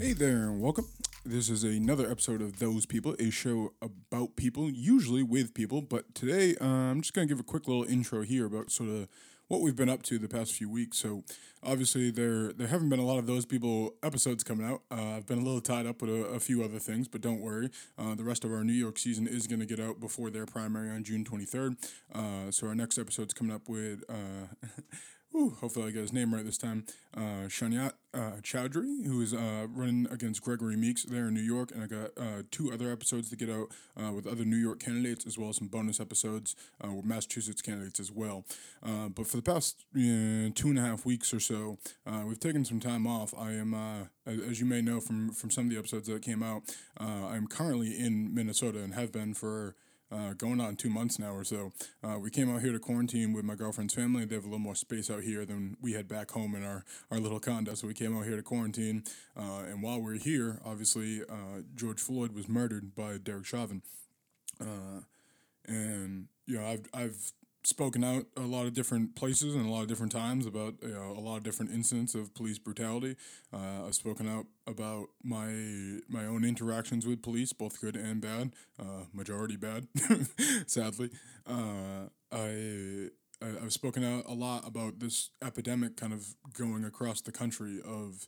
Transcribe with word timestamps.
Hey 0.00 0.12
there, 0.12 0.44
and 0.44 0.60
welcome. 0.60 0.86
This 1.26 1.50
is 1.50 1.64
another 1.64 2.08
episode 2.08 2.40
of 2.40 2.60
Those 2.60 2.86
People, 2.86 3.16
a 3.18 3.30
show 3.30 3.72
about 3.82 4.36
people, 4.36 4.70
usually 4.70 5.24
with 5.24 5.54
people. 5.54 5.82
But 5.82 6.14
today, 6.14 6.54
uh, 6.60 6.64
I'm 6.64 7.00
just 7.00 7.14
going 7.14 7.26
to 7.26 7.34
give 7.34 7.40
a 7.40 7.42
quick 7.42 7.66
little 7.66 7.82
intro 7.82 8.22
here 8.22 8.46
about 8.46 8.70
sort 8.70 8.90
of 8.90 9.08
what 9.48 9.60
we've 9.60 9.74
been 9.74 9.88
up 9.88 10.04
to 10.04 10.16
the 10.20 10.28
past 10.28 10.52
few 10.52 10.70
weeks. 10.70 10.98
So, 10.98 11.24
obviously, 11.64 12.12
there 12.12 12.52
there 12.52 12.68
haven't 12.68 12.90
been 12.90 13.00
a 13.00 13.04
lot 13.04 13.18
of 13.18 13.26
Those 13.26 13.44
People 13.44 13.96
episodes 14.04 14.44
coming 14.44 14.64
out. 14.64 14.82
Uh, 14.88 15.16
I've 15.16 15.26
been 15.26 15.38
a 15.38 15.44
little 15.44 15.60
tied 15.60 15.84
up 15.84 16.00
with 16.00 16.12
a, 16.12 16.26
a 16.26 16.38
few 16.38 16.62
other 16.62 16.78
things, 16.78 17.08
but 17.08 17.20
don't 17.20 17.40
worry. 17.40 17.68
Uh, 17.98 18.14
the 18.14 18.22
rest 18.22 18.44
of 18.44 18.52
our 18.52 18.62
New 18.62 18.72
York 18.72 19.00
season 19.00 19.26
is 19.26 19.48
going 19.48 19.58
to 19.58 19.66
get 19.66 19.80
out 19.80 19.98
before 19.98 20.30
their 20.30 20.46
primary 20.46 20.90
on 20.90 21.02
June 21.02 21.24
23rd. 21.24 21.76
Uh, 22.14 22.52
so, 22.52 22.68
our 22.68 22.74
next 22.76 22.98
episode's 22.98 23.34
coming 23.34 23.52
up 23.52 23.68
with. 23.68 24.04
Ooh, 25.38 25.50
hopefully 25.60 25.86
I 25.86 25.90
get 25.90 26.00
his 26.00 26.12
name 26.12 26.34
right 26.34 26.44
this 26.44 26.58
time. 26.58 26.84
Uh, 27.16 27.46
Shaniyat 27.46 27.92
uh, 28.12 28.32
Chowdhury, 28.42 29.06
who 29.06 29.20
is 29.20 29.32
uh, 29.32 29.68
running 29.70 30.08
against 30.10 30.42
Gregory 30.42 30.74
Meeks 30.74 31.04
there 31.04 31.28
in 31.28 31.34
New 31.34 31.40
York, 31.40 31.70
and 31.72 31.80
I 31.80 31.86
got 31.86 32.10
uh, 32.16 32.42
two 32.50 32.72
other 32.72 32.90
episodes 32.90 33.30
to 33.30 33.36
get 33.36 33.48
out 33.48 33.68
uh, 33.96 34.12
with 34.12 34.26
other 34.26 34.44
New 34.44 34.56
York 34.56 34.80
candidates, 34.80 35.26
as 35.28 35.38
well 35.38 35.50
as 35.50 35.56
some 35.56 35.68
bonus 35.68 36.00
episodes 36.00 36.56
uh, 36.84 36.92
with 36.92 37.04
Massachusetts 37.04 37.62
candidates 37.62 38.00
as 38.00 38.10
well. 38.10 38.46
Uh, 38.82 39.08
but 39.08 39.28
for 39.28 39.36
the 39.36 39.42
past 39.42 39.84
two 39.94 40.68
and 40.68 40.78
a 40.78 40.82
half 40.82 41.06
weeks 41.06 41.32
or 41.32 41.38
so, 41.38 41.78
we've 42.24 42.40
taken 42.40 42.64
some 42.64 42.80
time 42.80 43.06
off. 43.06 43.32
I 43.38 43.52
am, 43.52 44.08
as 44.26 44.58
you 44.58 44.66
may 44.66 44.82
know 44.82 44.98
from 44.98 45.30
from 45.30 45.52
some 45.52 45.66
of 45.66 45.70
the 45.70 45.78
episodes 45.78 46.08
that 46.08 46.20
came 46.22 46.42
out, 46.42 46.62
I'm 46.98 47.46
currently 47.46 47.96
in 47.96 48.34
Minnesota 48.34 48.80
and 48.80 48.94
have 48.94 49.12
been 49.12 49.34
for 49.34 49.76
uh, 50.10 50.32
going 50.34 50.60
on 50.60 50.76
two 50.76 50.90
months 50.90 51.18
now 51.18 51.34
or 51.34 51.44
so. 51.44 51.72
Uh, 52.02 52.18
we 52.18 52.30
came 52.30 52.54
out 52.54 52.62
here 52.62 52.72
to 52.72 52.78
quarantine 52.78 53.32
with 53.32 53.44
my 53.44 53.54
girlfriend's 53.54 53.94
family. 53.94 54.24
They 54.24 54.34
have 54.34 54.44
a 54.44 54.48
little 54.48 54.58
more 54.58 54.74
space 54.74 55.10
out 55.10 55.22
here 55.22 55.44
than 55.44 55.76
we 55.80 55.92
had 55.92 56.08
back 56.08 56.30
home 56.30 56.54
in 56.54 56.64
our, 56.64 56.84
our 57.10 57.18
little 57.18 57.40
condo. 57.40 57.74
So 57.74 57.86
we 57.86 57.94
came 57.94 58.16
out 58.16 58.24
here 58.24 58.36
to 58.36 58.42
quarantine. 58.42 59.04
Uh, 59.36 59.64
and 59.68 59.82
while 59.82 60.00
we 60.00 60.14
are 60.14 60.18
here, 60.18 60.60
obviously, 60.64 61.22
uh, 61.22 61.62
George 61.74 62.00
Floyd 62.00 62.32
was 62.32 62.48
murdered 62.48 62.94
by 62.94 63.18
Derek 63.18 63.46
Chauvin. 63.46 63.82
Uh, 64.60 65.02
and, 65.66 66.28
you 66.46 66.58
know, 66.58 66.66
I've, 66.66 66.88
I've 66.94 67.32
spoken 67.68 68.02
out 68.02 68.26
a 68.36 68.40
lot 68.42 68.66
of 68.66 68.72
different 68.74 69.14
places 69.14 69.54
and 69.54 69.66
a 69.66 69.70
lot 69.70 69.82
of 69.82 69.88
different 69.88 70.12
times 70.12 70.46
about 70.46 70.74
you 70.82 70.88
know 70.94 71.14
a 71.16 71.20
lot 71.20 71.36
of 71.36 71.42
different 71.42 71.70
incidents 71.72 72.14
of 72.14 72.34
police 72.34 72.58
brutality. 72.58 73.16
Uh, 73.52 73.86
I've 73.86 73.94
spoken 73.94 74.28
out 74.28 74.46
about 74.66 75.08
my 75.22 75.50
my 76.08 76.24
own 76.26 76.44
interactions 76.44 77.06
with 77.06 77.22
police, 77.22 77.52
both 77.52 77.80
good 77.80 77.96
and 77.96 78.20
bad, 78.20 78.52
uh, 78.78 79.04
majority 79.12 79.56
bad, 79.56 79.86
sadly. 80.66 81.10
Uh, 81.46 82.08
I. 82.32 83.10
I- 83.40 83.56
I've 83.62 83.72
spoken 83.72 84.02
out 84.02 84.24
a 84.26 84.34
lot 84.34 84.66
about 84.66 84.98
this 84.98 85.30
epidemic 85.40 85.96
kind 85.96 86.12
of 86.12 86.34
going 86.52 86.84
across 86.84 87.20
the 87.20 87.30
country 87.30 87.80
of 87.84 88.26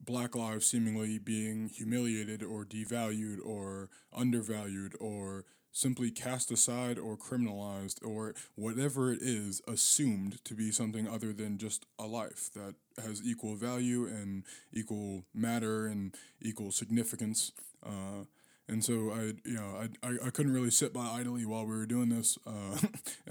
black 0.00 0.34
lives 0.34 0.66
seemingly 0.66 1.18
being 1.18 1.68
humiliated 1.68 2.42
or 2.42 2.64
devalued 2.64 3.38
or 3.44 3.90
undervalued 4.12 4.94
or 5.00 5.44
simply 5.78 6.10
cast 6.10 6.50
aside 6.50 6.98
or 6.98 7.16
criminalized 7.16 8.04
or 8.04 8.34
whatever 8.56 9.12
it 9.12 9.20
is 9.22 9.62
assumed 9.68 10.44
to 10.44 10.54
be 10.54 10.72
something 10.72 11.06
other 11.06 11.32
than 11.32 11.56
just 11.56 11.86
a 11.98 12.06
life 12.06 12.50
that 12.52 12.74
has 13.02 13.22
equal 13.22 13.54
value 13.54 14.04
and 14.06 14.42
equal 14.72 15.24
matter 15.32 15.86
and 15.86 16.16
equal 16.42 16.72
significance 16.72 17.52
uh, 17.86 18.24
and 18.70 18.84
so 18.84 19.10
I, 19.12 19.32
you 19.48 19.54
know, 19.54 19.80
I, 19.80 20.06
I, 20.06 20.26
I 20.26 20.30
couldn't 20.30 20.52
really 20.52 20.70
sit 20.70 20.92
by 20.92 21.06
idly 21.06 21.46
while 21.46 21.64
we 21.64 21.74
were 21.74 21.86
doing 21.86 22.10
this. 22.10 22.36
Uh, 22.46 22.76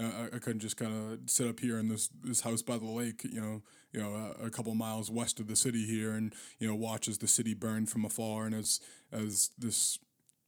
I, 0.00 0.26
I 0.34 0.38
couldn't 0.40 0.58
just 0.58 0.76
kind 0.76 0.92
of 0.92 1.30
sit 1.30 1.46
up 1.46 1.60
here 1.60 1.78
in 1.78 1.88
this, 1.88 2.10
this 2.24 2.40
house 2.40 2.60
by 2.60 2.76
the 2.76 2.86
lake, 2.86 3.22
you 3.22 3.40
know, 3.40 3.62
you 3.92 4.00
know, 4.00 4.34
a, 4.40 4.46
a 4.46 4.50
couple 4.50 4.74
miles 4.74 5.10
west 5.10 5.38
of 5.38 5.46
the 5.46 5.54
city 5.54 5.86
here, 5.86 6.10
and 6.10 6.34
you 6.58 6.66
know, 6.66 6.74
watch 6.74 7.08
as 7.08 7.18
the 7.18 7.28
city 7.28 7.54
burned 7.54 7.88
from 7.88 8.04
afar, 8.04 8.44
and 8.46 8.54
as 8.54 8.80
as 9.12 9.50
this, 9.56 9.98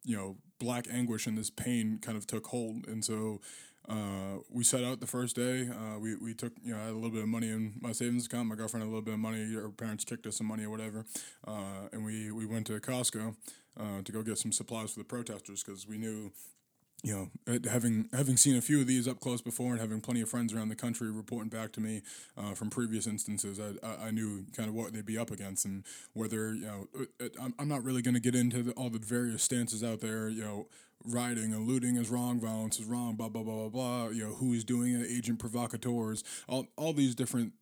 you 0.05 0.17
know, 0.17 0.37
black 0.59 0.87
anguish 0.91 1.27
and 1.27 1.37
this 1.37 1.51
pain 1.51 1.99
kind 2.01 2.17
of 2.17 2.27
took 2.27 2.47
hold, 2.49 2.87
and 2.87 3.05
so. 3.05 3.41
Uh, 3.89 4.39
we 4.49 4.63
set 4.63 4.85
out 4.85 5.01
the 5.01 5.07
first 5.07 5.35
day. 5.35 5.69
Uh, 5.69 5.99
we, 5.99 6.15
we 6.15 6.33
took, 6.33 6.53
you 6.63 6.73
know, 6.73 6.79
I 6.79 6.85
had 6.85 6.91
a 6.91 6.95
little 6.95 7.11
bit 7.11 7.23
of 7.23 7.29
money 7.29 7.49
in 7.49 7.75
my 7.81 7.91
savings 7.91 8.27
account. 8.27 8.47
My 8.47 8.55
girlfriend 8.55 8.83
had 8.85 8.89
a 8.89 8.93
little 8.93 9.03
bit 9.03 9.15
of 9.15 9.21
money. 9.21 9.53
Her 9.53 9.69
parents 9.71 10.05
kicked 10.05 10.27
us 10.27 10.37
some 10.37 10.47
money 10.47 10.65
or 10.65 10.71
whatever. 10.71 11.07
Uh, 11.45 11.89
and 11.93 12.05
we, 12.05 12.31
we 12.31 12.47
went 12.47 12.69
to 12.69 12.79
Costco 12.79 13.35
uh, 13.77 14.03
to 14.05 14.13
go 14.13 14.23
get 14.23 14.39
some 14.39 14.53
supplies 14.53 14.93
for 14.93 15.01
the 15.01 15.05
protesters 15.05 15.65
because 15.65 15.89
we 15.89 15.99
knew, 15.99 16.31
you 17.03 17.15
know, 17.15 17.55
uh, 17.55 17.59
having 17.71 18.09
having 18.13 18.37
seen 18.37 18.57
a 18.57 18.61
few 18.61 18.81
of 18.81 18.87
these 18.87 19.09
up 19.09 19.21
close 19.21 19.41
before 19.41 19.73
and 19.73 19.81
having 19.81 20.01
plenty 20.01 20.21
of 20.21 20.29
friends 20.29 20.53
around 20.53 20.69
the 20.69 20.77
country 20.77 21.11
reporting 21.11 21.49
back 21.49 21.73
to 21.73 21.81
me 21.81 22.03
uh, 22.37 22.53
from 22.53 22.69
previous 22.69 23.07
instances, 23.07 23.59
I, 23.59 24.09
I, 24.09 24.11
knew 24.11 24.45
kind 24.55 24.69
of 24.69 24.75
what 24.75 24.93
they'd 24.93 25.07
be 25.07 25.17
up 25.17 25.31
against 25.31 25.65
and 25.65 25.85
whether, 26.13 26.53
you 26.53 26.67
know, 26.67 26.89
it, 26.95 27.09
it, 27.19 27.37
I'm, 27.41 27.55
I'm 27.59 27.69
not 27.69 27.85
really 27.85 28.03
going 28.03 28.15
to 28.15 28.21
get 28.21 28.35
into 28.35 28.63
the, 28.63 28.73
all 28.73 28.91
the 28.91 28.99
various 28.99 29.43
stances 29.43 29.83
out 29.83 30.01
there, 30.01 30.29
you 30.29 30.43
know, 30.43 30.67
rioting 31.05 31.55
and 31.55 31.67
looting 31.67 31.97
is 31.97 32.11
wrong, 32.11 32.39
violence 32.39 32.79
is 32.79 32.85
wrong, 32.85 33.15
blah, 33.15 33.29
blah, 33.29 33.43
blah, 33.43 33.55
blah, 33.55 33.69
blah, 33.69 34.09
you 34.09 34.25
know, 34.25 34.35
who 34.35 34.53
is 34.53 34.65
doing 34.65 34.95
it, 34.95 35.07
agent 35.11 35.39
provocateurs, 35.39 36.23
all, 36.49 36.67
all 36.77 36.93
these 36.93 37.15
different 37.15 37.55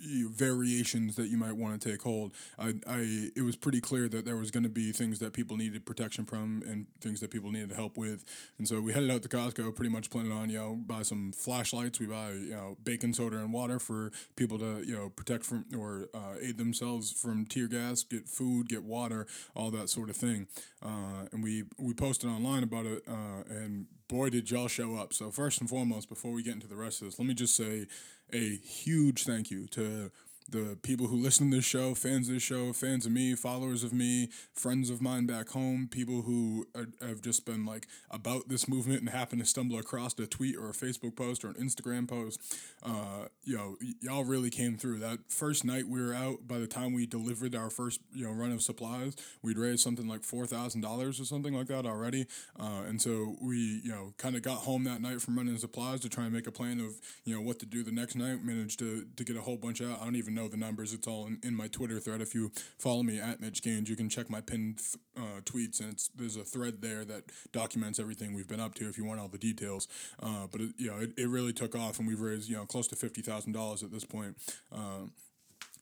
variations 0.00 1.16
that 1.16 1.28
you 1.28 1.36
might 1.36 1.56
want 1.56 1.80
to 1.80 1.90
take 1.90 2.02
hold. 2.02 2.32
I, 2.58 2.74
I, 2.86 3.30
it 3.36 3.42
was 3.44 3.56
pretty 3.56 3.80
clear 3.80 4.08
that 4.08 4.24
there 4.24 4.36
was 4.36 4.50
going 4.50 4.62
to 4.64 4.68
be 4.68 4.92
things 4.92 5.18
that 5.20 5.32
people 5.32 5.56
needed 5.56 5.86
protection 5.86 6.24
from 6.24 6.62
and 6.66 6.86
things 7.00 7.20
that 7.20 7.30
people 7.30 7.50
needed 7.50 7.72
help 7.72 7.96
with. 7.96 8.24
And 8.58 8.68
so 8.68 8.80
we 8.80 8.92
headed 8.92 9.10
out 9.10 9.22
to 9.22 9.28
Costco, 9.28 9.74
pretty 9.74 9.90
much 9.90 10.10
planning 10.10 10.32
on 10.32 10.50
you 10.50 10.58
know 10.58 10.78
buy 10.86 11.02
some 11.02 11.32
flashlights. 11.32 12.00
We 12.00 12.06
buy 12.06 12.32
you 12.32 12.50
know 12.50 12.76
baking 12.84 13.14
soda 13.14 13.38
and 13.38 13.52
water 13.52 13.78
for 13.78 14.10
people 14.36 14.58
to 14.58 14.82
you 14.84 14.94
know 14.94 15.10
protect 15.10 15.44
from 15.44 15.64
or 15.76 16.08
uh, 16.14 16.34
aid 16.40 16.58
themselves 16.58 17.12
from 17.12 17.46
tear 17.46 17.68
gas, 17.68 18.02
get 18.02 18.28
food, 18.28 18.68
get 18.68 18.84
water, 18.84 19.26
all 19.54 19.70
that 19.70 19.88
sort 19.88 20.10
of 20.10 20.16
thing. 20.16 20.46
Uh, 20.82 21.26
and 21.32 21.42
we 21.42 21.64
we 21.78 21.94
posted 21.94 22.28
online 22.28 22.62
about 22.62 22.86
it, 22.86 23.02
uh, 23.08 23.42
and 23.48 23.86
boy 24.08 24.30
did 24.30 24.50
y'all 24.50 24.68
show 24.68 24.96
up. 24.96 25.12
So 25.12 25.30
first 25.30 25.60
and 25.60 25.68
foremost, 25.68 26.08
before 26.08 26.32
we 26.32 26.42
get 26.42 26.54
into 26.54 26.66
the 26.66 26.76
rest 26.76 27.00
of 27.00 27.08
this, 27.08 27.18
let 27.18 27.26
me 27.26 27.34
just 27.34 27.56
say 27.56 27.86
a 28.34 28.56
huge 28.56 29.24
thank 29.24 29.50
you 29.50 29.66
to 29.68 30.10
the 30.48 30.76
people 30.82 31.06
who 31.06 31.16
listen 31.16 31.50
to 31.50 31.56
this 31.56 31.64
show, 31.64 31.94
fans 31.94 32.28
of 32.28 32.34
this 32.34 32.42
show, 32.42 32.72
fans 32.72 33.06
of 33.06 33.12
me, 33.12 33.34
followers 33.34 33.82
of 33.82 33.92
me, 33.92 34.28
friends 34.52 34.90
of 34.90 35.00
mine 35.00 35.26
back 35.26 35.48
home, 35.50 35.88
people 35.90 36.22
who 36.22 36.66
are, 36.74 36.86
have 37.00 37.22
just 37.22 37.46
been 37.46 37.64
like 37.64 37.86
about 38.10 38.48
this 38.48 38.68
movement 38.68 39.00
and 39.00 39.08
happen 39.08 39.38
to 39.38 39.44
stumble 39.46 39.78
across 39.78 40.18
a 40.18 40.26
tweet 40.26 40.56
or 40.56 40.68
a 40.68 40.72
Facebook 40.72 41.16
post 41.16 41.44
or 41.44 41.48
an 41.48 41.54
Instagram 41.54 42.06
post. 42.06 42.40
Uh, 42.82 43.26
you 43.42 43.56
know, 43.56 43.76
y- 43.80 43.94
y'all 44.00 44.24
really 44.24 44.50
came 44.50 44.76
through. 44.76 44.98
That 44.98 45.18
first 45.28 45.64
night 45.64 45.88
we 45.88 46.02
were 46.02 46.14
out, 46.14 46.46
by 46.46 46.58
the 46.58 46.66
time 46.66 46.92
we 46.92 47.06
delivered 47.06 47.54
our 47.54 47.70
first 47.70 48.00
you 48.12 48.26
know 48.26 48.32
run 48.32 48.52
of 48.52 48.60
supplies, 48.60 49.16
we'd 49.42 49.58
raised 49.58 49.80
something 49.80 50.06
like 50.06 50.24
four 50.24 50.46
thousand 50.46 50.82
dollars 50.82 51.18
or 51.20 51.24
something 51.24 51.54
like 51.54 51.68
that 51.68 51.86
already. 51.86 52.26
Uh, 52.60 52.82
and 52.86 53.00
so 53.00 53.36
we 53.40 53.80
you 53.82 53.90
know 53.90 54.12
kind 54.18 54.36
of 54.36 54.42
got 54.42 54.58
home 54.58 54.84
that 54.84 55.00
night 55.00 55.22
from 55.22 55.36
running 55.36 55.56
supplies 55.56 56.00
to 56.00 56.08
try 56.10 56.24
and 56.24 56.32
make 56.34 56.46
a 56.46 56.52
plan 56.52 56.80
of 56.80 57.00
you 57.24 57.34
know 57.34 57.40
what 57.40 57.58
to 57.60 57.66
do 57.66 57.82
the 57.82 57.92
next 57.92 58.14
night. 58.14 58.44
Managed 58.44 58.78
to 58.80 59.06
to 59.16 59.24
get 59.24 59.36
a 59.36 59.40
whole 59.40 59.56
bunch 59.56 59.80
out. 59.80 60.00
I 60.00 60.04
don't 60.04 60.16
even 60.16 60.33
know 60.34 60.48
the 60.48 60.56
numbers. 60.56 60.92
It's 60.92 61.06
all 61.06 61.26
in, 61.26 61.38
in 61.42 61.54
my 61.54 61.68
Twitter 61.68 61.98
thread. 62.00 62.20
If 62.20 62.34
you 62.34 62.50
follow 62.78 63.02
me 63.02 63.18
at 63.18 63.40
Mitch 63.40 63.62
Gaines, 63.62 63.88
you 63.88 63.96
can 63.96 64.08
check 64.08 64.28
my 64.28 64.40
pinned 64.40 64.78
th- 64.78 64.96
uh, 65.16 65.40
tweets, 65.42 65.80
and 65.80 65.92
it's 65.92 66.08
there's 66.08 66.36
a 66.36 66.44
thread 66.44 66.80
there 66.80 67.04
that 67.04 67.24
documents 67.52 67.98
everything 67.98 68.34
we've 68.34 68.48
been 68.48 68.60
up 68.60 68.74
to. 68.76 68.88
If 68.88 68.98
you 68.98 69.04
want 69.04 69.20
all 69.20 69.28
the 69.28 69.38
details, 69.38 69.88
uh, 70.22 70.46
but 70.50 70.60
it, 70.60 70.70
you 70.76 70.90
know 70.90 70.98
it, 70.98 71.12
it 71.16 71.28
really 71.28 71.52
took 71.52 71.74
off, 71.74 71.98
and 71.98 72.08
we've 72.08 72.20
raised 72.20 72.48
you 72.48 72.56
know 72.56 72.66
close 72.66 72.88
to 72.88 72.96
fifty 72.96 73.22
thousand 73.22 73.52
dollars 73.52 73.82
at 73.82 73.90
this 73.90 74.04
point. 74.04 74.36
Um, 74.72 75.12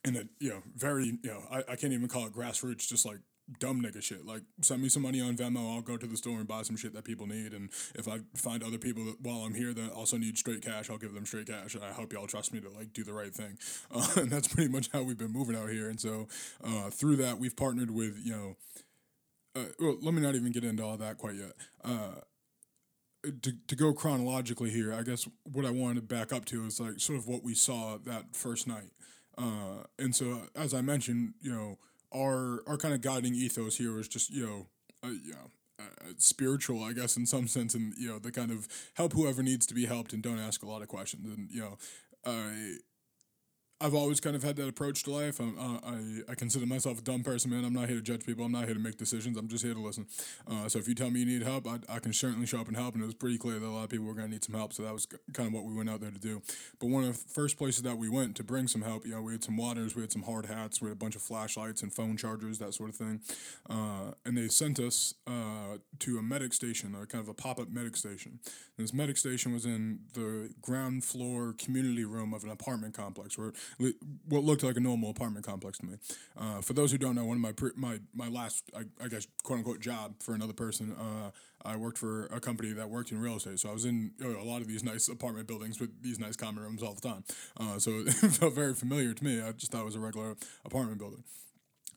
and 0.05 0.17
it, 0.17 0.27
you 0.39 0.49
know, 0.49 0.61
very, 0.75 1.05
you 1.05 1.29
know, 1.29 1.43
I, 1.49 1.59
I 1.59 1.75
can't 1.75 1.93
even 1.93 2.07
call 2.09 2.25
it 2.25 2.33
grassroots, 2.33 2.87
just 2.87 3.05
like 3.05 3.19
dumb 3.59 3.81
nigga 3.81 4.01
shit. 4.01 4.25
Like, 4.25 4.43
send 4.61 4.81
me 4.81 4.89
some 4.89 5.03
money 5.03 5.21
on 5.21 5.35
Venmo, 5.35 5.75
I'll 5.75 5.81
go 5.81 5.97
to 5.97 6.07
the 6.07 6.17
store 6.17 6.37
and 6.37 6.47
buy 6.47 6.61
some 6.63 6.75
shit 6.75 6.93
that 6.93 7.03
people 7.03 7.27
need. 7.27 7.53
And 7.53 7.69
if 7.95 8.07
I 8.07 8.19
find 8.35 8.63
other 8.63 8.77
people 8.77 9.05
that 9.05 9.21
while 9.21 9.41
I'm 9.41 9.53
here 9.53 9.73
that 9.73 9.91
also 9.91 10.17
need 10.17 10.37
straight 10.37 10.61
cash, 10.61 10.89
I'll 10.89 10.97
give 10.97 11.13
them 11.13 11.25
straight 11.25 11.47
cash. 11.47 11.75
And 11.75 11.83
I 11.83 11.91
hope 11.91 12.13
y'all 12.13 12.27
trust 12.27 12.53
me 12.53 12.59
to 12.61 12.69
like 12.69 12.93
do 12.93 13.03
the 13.03 13.13
right 13.13 13.33
thing. 13.33 13.57
Uh, 13.93 14.07
and 14.17 14.31
that's 14.31 14.47
pretty 14.47 14.71
much 14.71 14.89
how 14.91 15.03
we've 15.03 15.17
been 15.17 15.31
moving 15.31 15.55
out 15.55 15.69
here. 15.69 15.87
And 15.87 15.99
so 15.99 16.27
uh, 16.63 16.89
through 16.89 17.17
that, 17.17 17.37
we've 17.37 17.55
partnered 17.55 17.91
with, 17.91 18.17
you 18.23 18.31
know, 18.31 18.55
uh, 19.55 19.65
well, 19.79 19.97
let 20.01 20.15
me 20.15 20.21
not 20.21 20.33
even 20.33 20.51
get 20.51 20.63
into 20.63 20.83
all 20.83 20.97
that 20.97 21.17
quite 21.17 21.35
yet. 21.35 21.51
Uh, 21.83 22.21
to, 23.41 23.53
to 23.67 23.75
go 23.75 23.93
chronologically 23.93 24.71
here, 24.71 24.93
I 24.93 25.03
guess 25.03 25.27
what 25.51 25.65
I 25.65 25.69
wanted 25.69 25.95
to 25.95 26.01
back 26.01 26.33
up 26.33 26.45
to 26.45 26.65
is 26.65 26.79
like 26.79 26.99
sort 26.99 27.19
of 27.19 27.27
what 27.27 27.43
we 27.43 27.53
saw 27.53 27.97
that 28.05 28.35
first 28.35 28.67
night. 28.67 28.91
Uh, 29.37 29.83
and 29.99 30.15
so, 30.15 30.41
as 30.55 30.73
I 30.73 30.81
mentioned, 30.81 31.33
you 31.41 31.51
know, 31.51 31.77
our 32.15 32.63
our 32.67 32.77
kind 32.77 32.93
of 32.93 33.01
guiding 33.01 33.33
ethos 33.35 33.77
here 33.77 33.99
is 33.99 34.07
just 34.07 34.29
you 34.29 34.45
know, 34.45 34.67
uh, 35.03 35.11
you 35.11 35.33
know, 35.33 35.51
uh, 35.79 36.13
spiritual, 36.17 36.83
I 36.83 36.93
guess, 36.93 37.17
in 37.17 37.25
some 37.25 37.47
sense, 37.47 37.73
and 37.73 37.93
you 37.97 38.09
know, 38.09 38.19
the 38.19 38.31
kind 38.31 38.51
of 38.51 38.67
help 38.95 39.13
whoever 39.13 39.43
needs 39.43 39.65
to 39.67 39.73
be 39.73 39.85
helped 39.85 40.13
and 40.13 40.21
don't 40.21 40.39
ask 40.39 40.63
a 40.63 40.67
lot 40.67 40.81
of 40.81 40.87
questions. 40.87 41.25
And 41.25 41.49
you 41.51 41.61
know, 41.61 41.77
I 42.25 42.77
I've 43.83 43.93
always 43.93 44.21
kind 44.21 44.33
of 44.33 44.43
had 44.43 44.55
that 44.55 44.69
approach 44.69 45.03
to 45.03 45.11
life. 45.11 45.41
Uh, 45.41 45.43
I 45.59 46.21
I 46.29 46.35
consider 46.35 46.65
myself 46.65 46.99
a 46.99 47.01
dumb 47.01 47.21
person, 47.21 47.51
man. 47.51 47.65
I'm 47.65 47.73
not 47.73 47.89
here 47.89 47.97
to 47.97 48.01
judge 48.01 48.25
people. 48.25 48.45
I'm 48.45 48.51
not 48.53 48.63
here 48.63 48.73
to 48.73 48.79
make 48.79 48.95
decisions. 48.97 49.35
I'm 49.37 49.49
just 49.49 49.61
here 49.61 49.73
to 49.73 49.79
listen. 49.81 50.05
Uh, 50.49 50.69
so 50.69 50.79
if 50.79 50.87
you 50.87 50.95
tell 50.95 51.09
me 51.09 51.19
you 51.19 51.25
need 51.25 51.43
help, 51.43 51.67
I, 51.67 51.79
I 51.89 51.99
can 51.99 52.13
certainly 52.13 52.47
show 52.47 52.61
up 52.61 52.69
and 52.69 52.77
help. 52.77 52.93
And 52.93 53.03
it 53.03 53.05
was 53.05 53.13
pretty 53.13 53.37
clear 53.37 53.59
that 53.59 53.65
a 53.65 53.69
lot 53.69 53.83
of 53.83 53.89
people 53.89 54.05
were 54.05 54.13
going 54.13 54.27
to 54.27 54.31
need 54.31 54.43
some 54.45 54.55
help. 54.55 54.71
So 54.71 54.83
that 54.83 54.93
was 54.93 55.05
kind 55.33 55.47
of 55.47 55.53
what 55.53 55.65
we 55.65 55.73
went 55.73 55.89
out 55.89 55.99
there 55.99 56.11
to 56.11 56.19
do. 56.19 56.41
But 56.79 56.87
one 56.87 57.03
of 57.03 57.09
the 57.09 57.33
first 57.33 57.57
places 57.57 57.83
that 57.83 57.97
we 57.97 58.07
went 58.07 58.37
to 58.37 58.43
bring 58.43 58.69
some 58.69 58.83
help, 58.83 59.05
you 59.05 59.11
know, 59.11 59.21
we 59.21 59.33
had 59.33 59.43
some 59.43 59.57
waters, 59.57 59.97
we 59.97 60.01
had 60.01 60.13
some 60.13 60.23
hard 60.23 60.45
hats, 60.45 60.81
we 60.81 60.87
had 60.87 60.93
a 60.93 60.99
bunch 60.99 61.17
of 61.17 61.21
flashlights 61.21 61.83
and 61.83 61.93
phone 61.93 62.15
chargers, 62.15 62.59
that 62.59 62.73
sort 62.73 62.89
of 62.89 62.95
thing. 62.95 63.19
Uh, 63.69 64.11
and 64.25 64.37
they 64.37 64.47
sent 64.47 64.79
us 64.79 65.13
uh, 65.27 65.77
to 65.99 66.17
a 66.17 66.21
medic 66.21 66.53
station, 66.53 66.95
a 66.95 67.05
kind 67.05 67.21
of 67.21 67.27
a 67.27 67.33
pop 67.33 67.59
up 67.59 67.69
medic 67.69 67.97
station. 67.97 68.39
And 68.77 68.87
this 68.87 68.93
medic 68.93 69.17
station 69.17 69.51
was 69.51 69.65
in 69.65 69.99
the 70.13 70.53
ground 70.61 71.03
floor 71.03 71.53
community 71.57 72.05
room 72.05 72.33
of 72.33 72.45
an 72.45 72.49
apartment 72.49 72.93
complex, 72.93 73.37
where 73.37 73.51
what 74.27 74.43
looked 74.43 74.63
like 74.63 74.77
a 74.77 74.79
normal 74.79 75.09
apartment 75.09 75.45
complex 75.45 75.77
to 75.79 75.85
me. 75.85 75.93
Uh, 76.37 76.61
for 76.61 76.73
those 76.73 76.91
who 76.91 76.97
don't 76.97 77.15
know, 77.15 77.25
one 77.25 77.37
of 77.37 77.41
my 77.41 77.51
pre- 77.51 77.71
my 77.75 77.99
my 78.13 78.27
last, 78.27 78.69
I, 78.75 78.83
I, 79.03 79.07
guess, 79.07 79.27
quote 79.43 79.59
unquote, 79.59 79.79
job 79.79 80.15
for 80.21 80.33
another 80.33 80.53
person, 80.53 80.95
uh, 80.99 81.31
I 81.65 81.75
worked 81.75 81.97
for 81.97 82.25
a 82.27 82.39
company 82.39 82.71
that 82.73 82.89
worked 82.89 83.11
in 83.11 83.19
real 83.19 83.37
estate. 83.37 83.59
So 83.59 83.69
I 83.69 83.73
was 83.73 83.85
in 83.85 84.11
you 84.19 84.33
know, 84.33 84.39
a 84.39 84.43
lot 84.43 84.61
of 84.61 84.67
these 84.67 84.83
nice 84.83 85.07
apartment 85.07 85.47
buildings 85.47 85.79
with 85.79 86.01
these 86.01 86.19
nice 86.19 86.35
common 86.35 86.63
rooms 86.63 86.83
all 86.83 86.93
the 86.93 87.01
time. 87.01 87.23
Uh, 87.59 87.79
so 87.79 87.91
it 88.05 88.11
felt 88.13 88.53
very 88.53 88.73
familiar 88.73 89.13
to 89.13 89.23
me. 89.23 89.41
I 89.41 89.51
just 89.51 89.71
thought 89.71 89.81
it 89.81 89.85
was 89.85 89.95
a 89.95 89.99
regular 89.99 90.35
apartment 90.65 90.99
building. 90.99 91.23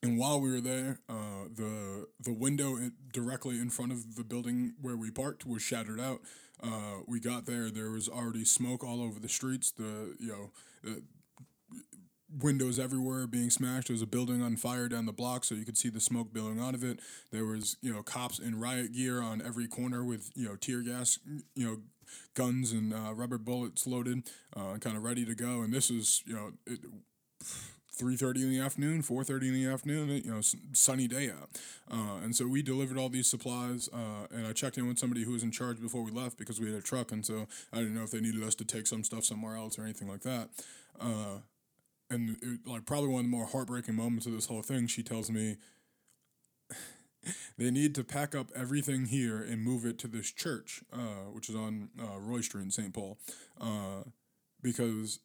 And 0.02 0.18
while 0.18 0.40
we 0.40 0.50
were 0.50 0.60
there, 0.60 1.00
uh, 1.08 1.48
the 1.54 2.06
the 2.20 2.32
window 2.32 2.78
directly 3.12 3.58
in 3.58 3.70
front 3.70 3.92
of 3.92 4.16
the 4.16 4.24
building 4.24 4.74
where 4.80 4.96
we 4.96 5.10
parked 5.10 5.46
was 5.46 5.62
shattered 5.62 6.00
out. 6.00 6.20
Uh, 6.62 7.00
we 7.06 7.20
got 7.20 7.46
there, 7.46 7.70
there 7.70 7.90
was 7.90 8.08
already 8.08 8.44
smoke 8.44 8.82
all 8.84 9.02
over 9.02 9.18
the 9.18 9.28
streets. 9.28 9.70
The 9.72 10.14
you 10.20 10.28
know 10.28 10.50
the 10.82 11.02
windows 12.30 12.78
everywhere 12.78 13.26
being 13.26 13.50
smashed. 13.50 13.88
There 13.88 13.94
was 13.94 14.02
a 14.02 14.06
building 14.06 14.42
on 14.42 14.56
fire 14.56 14.88
down 14.88 15.06
the 15.06 15.12
block, 15.12 15.44
so 15.44 15.54
you 15.54 15.64
could 15.64 15.78
see 15.78 15.88
the 15.88 16.00
smoke 16.00 16.32
billowing 16.32 16.60
out 16.60 16.74
of 16.74 16.84
it. 16.84 17.00
There 17.30 17.44
was 17.44 17.76
you 17.82 17.92
know 17.92 18.02
cops 18.02 18.38
in 18.38 18.60
riot 18.60 18.92
gear 18.92 19.22
on 19.22 19.42
every 19.42 19.68
corner 19.68 20.04
with 20.04 20.30
you 20.34 20.48
know 20.48 20.56
tear 20.56 20.82
gas, 20.82 21.18
you 21.54 21.66
know 21.66 21.78
guns 22.34 22.72
and 22.72 22.92
uh, 22.92 23.14
rubber 23.14 23.38
bullets 23.38 23.86
loaded, 23.86 24.28
uh, 24.56 24.76
kind 24.78 24.96
of 24.96 25.02
ready 25.02 25.24
to 25.24 25.34
go. 25.34 25.62
And 25.62 25.72
this 25.72 25.90
is 25.90 26.22
you 26.26 26.34
know. 26.34 26.52
It, 26.66 26.80
3.30 27.98 28.42
in 28.42 28.50
the 28.50 28.60
afternoon 28.60 29.02
4.30 29.02 29.48
in 29.48 29.54
the 29.54 29.66
afternoon 29.66 30.10
you 30.22 30.30
know 30.30 30.42
sunny 30.74 31.08
day 31.08 31.30
out 31.30 31.48
uh, 31.90 32.22
and 32.22 32.36
so 32.36 32.46
we 32.46 32.60
delivered 32.60 32.98
all 32.98 33.08
these 33.08 33.26
supplies 33.26 33.88
uh, 33.90 34.26
and 34.30 34.46
i 34.46 34.52
checked 34.52 34.76
in 34.76 34.86
with 34.86 34.98
somebody 34.98 35.24
who 35.24 35.32
was 35.32 35.42
in 35.42 35.50
charge 35.50 35.80
before 35.80 36.02
we 36.02 36.10
left 36.10 36.36
because 36.36 36.60
we 36.60 36.66
had 36.66 36.74
a 36.74 36.82
truck 36.82 37.10
and 37.10 37.24
so 37.24 37.46
i 37.72 37.78
didn't 37.78 37.94
know 37.94 38.02
if 38.02 38.10
they 38.10 38.20
needed 38.20 38.42
us 38.42 38.54
to 38.54 38.66
take 38.66 38.86
some 38.86 39.02
stuff 39.02 39.24
somewhere 39.24 39.56
else 39.56 39.78
or 39.78 39.82
anything 39.82 40.08
like 40.08 40.20
that 40.20 40.50
uh, 41.00 41.38
and 42.10 42.36
it, 42.42 42.60
like 42.66 42.86
probably 42.86 43.08
one 43.08 43.24
of 43.24 43.30
the 43.30 43.36
more 43.36 43.46
heartbreaking 43.46 43.94
moments 43.94 44.26
of 44.26 44.32
this 44.32 44.46
whole 44.46 44.62
thing 44.62 44.86
she 44.86 45.02
tells 45.02 45.30
me 45.30 45.56
they 47.58 47.70
need 47.70 47.94
to 47.94 48.04
pack 48.04 48.34
up 48.34 48.50
everything 48.54 49.06
here 49.06 49.38
and 49.38 49.62
move 49.62 49.84
it 49.84 49.98
to 49.98 50.08
this 50.08 50.30
church 50.30 50.82
uh, 50.92 51.28
which 51.32 51.48
is 51.48 51.54
on 51.54 51.88
uh, 52.00 52.18
roy 52.18 52.40
street 52.40 52.62
in 52.62 52.70
st 52.70 52.92
paul 52.92 53.18
uh, 53.60 54.02
because 54.62 55.20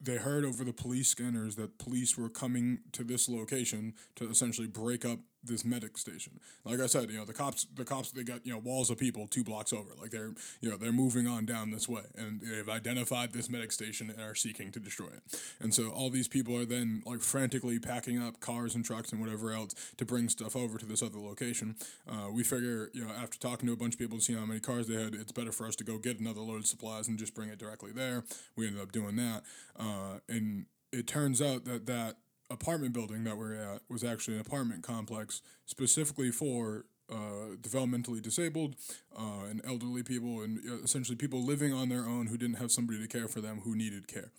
they 0.00 0.16
heard 0.16 0.44
over 0.44 0.64
the 0.64 0.72
police 0.72 1.08
scanners 1.08 1.56
that 1.56 1.78
police 1.78 2.16
were 2.16 2.28
coming 2.28 2.78
to 2.92 3.02
this 3.02 3.28
location 3.28 3.94
to 4.14 4.28
essentially 4.30 4.68
break 4.68 5.04
up 5.04 5.18
this 5.46 5.64
medic 5.64 5.98
station. 5.98 6.40
Like 6.64 6.80
I 6.80 6.86
said, 6.86 7.10
you 7.10 7.18
know, 7.18 7.24
the 7.24 7.32
cops, 7.32 7.66
the 7.74 7.84
cops, 7.84 8.10
they 8.10 8.22
got 8.22 8.44
you 8.46 8.52
know 8.52 8.58
walls 8.58 8.90
of 8.90 8.98
people 8.98 9.26
two 9.26 9.44
blocks 9.44 9.72
over. 9.72 9.90
Like 10.00 10.10
they're 10.10 10.32
you 10.60 10.70
know 10.70 10.76
they're 10.76 10.92
moving 10.92 11.26
on 11.26 11.46
down 11.46 11.70
this 11.70 11.88
way, 11.88 12.02
and 12.16 12.40
they've 12.40 12.68
identified 12.68 13.32
this 13.32 13.48
medic 13.48 13.72
station 13.72 14.10
and 14.10 14.20
are 14.20 14.34
seeking 14.34 14.72
to 14.72 14.80
destroy 14.80 15.08
it. 15.08 15.40
And 15.60 15.74
so 15.74 15.90
all 15.90 16.10
these 16.10 16.28
people 16.28 16.56
are 16.56 16.64
then 16.64 17.02
like 17.06 17.20
frantically 17.20 17.78
packing 17.78 18.22
up 18.22 18.40
cars 18.40 18.74
and 18.74 18.84
trucks 18.84 19.12
and 19.12 19.20
whatever 19.20 19.52
else 19.52 19.74
to 19.96 20.04
bring 20.04 20.28
stuff 20.28 20.56
over 20.56 20.78
to 20.78 20.86
this 20.86 21.02
other 21.02 21.18
location. 21.18 21.76
Uh, 22.08 22.30
we 22.32 22.42
figure 22.42 22.90
you 22.92 23.04
know 23.04 23.12
after 23.12 23.38
talking 23.38 23.66
to 23.66 23.72
a 23.72 23.76
bunch 23.76 23.94
of 23.94 23.98
people 23.98 24.18
to 24.18 24.24
see 24.24 24.34
how 24.34 24.44
many 24.44 24.60
cars 24.60 24.88
they 24.88 25.00
had, 25.02 25.14
it's 25.14 25.32
better 25.32 25.52
for 25.52 25.66
us 25.66 25.76
to 25.76 25.84
go 25.84 25.98
get 25.98 26.20
another 26.20 26.40
load 26.40 26.60
of 26.60 26.66
supplies 26.66 27.08
and 27.08 27.18
just 27.18 27.34
bring 27.34 27.48
it 27.48 27.58
directly 27.58 27.92
there. 27.92 28.24
We 28.56 28.66
ended 28.66 28.82
up 28.82 28.92
doing 28.92 29.16
that, 29.16 29.42
uh, 29.78 30.18
and 30.28 30.66
it 30.92 31.06
turns 31.06 31.42
out 31.42 31.64
that 31.64 31.86
that 31.86 32.16
apartment 32.54 32.94
building 32.94 33.24
that 33.24 33.36
we're 33.36 33.54
at 33.54 33.82
was 33.88 34.02
actually 34.02 34.34
an 34.34 34.40
apartment 34.40 34.82
complex 34.82 35.42
specifically 35.66 36.30
for 36.30 36.86
uh, 37.10 37.56
developmentally 37.60 38.22
disabled 38.22 38.76
uh, 39.16 39.44
and 39.50 39.60
elderly 39.66 40.02
people 40.02 40.40
and 40.40 40.58
uh, 40.68 40.82
essentially 40.82 41.16
people 41.16 41.44
living 41.44 41.72
on 41.72 41.90
their 41.90 42.06
own 42.06 42.28
who 42.28 42.38
didn't 42.38 42.56
have 42.56 42.72
somebody 42.72 42.98
to 42.98 43.06
care 43.06 43.28
for 43.28 43.42
them 43.42 43.60
who 43.64 43.76
needed 43.76 44.08
care. 44.08 44.30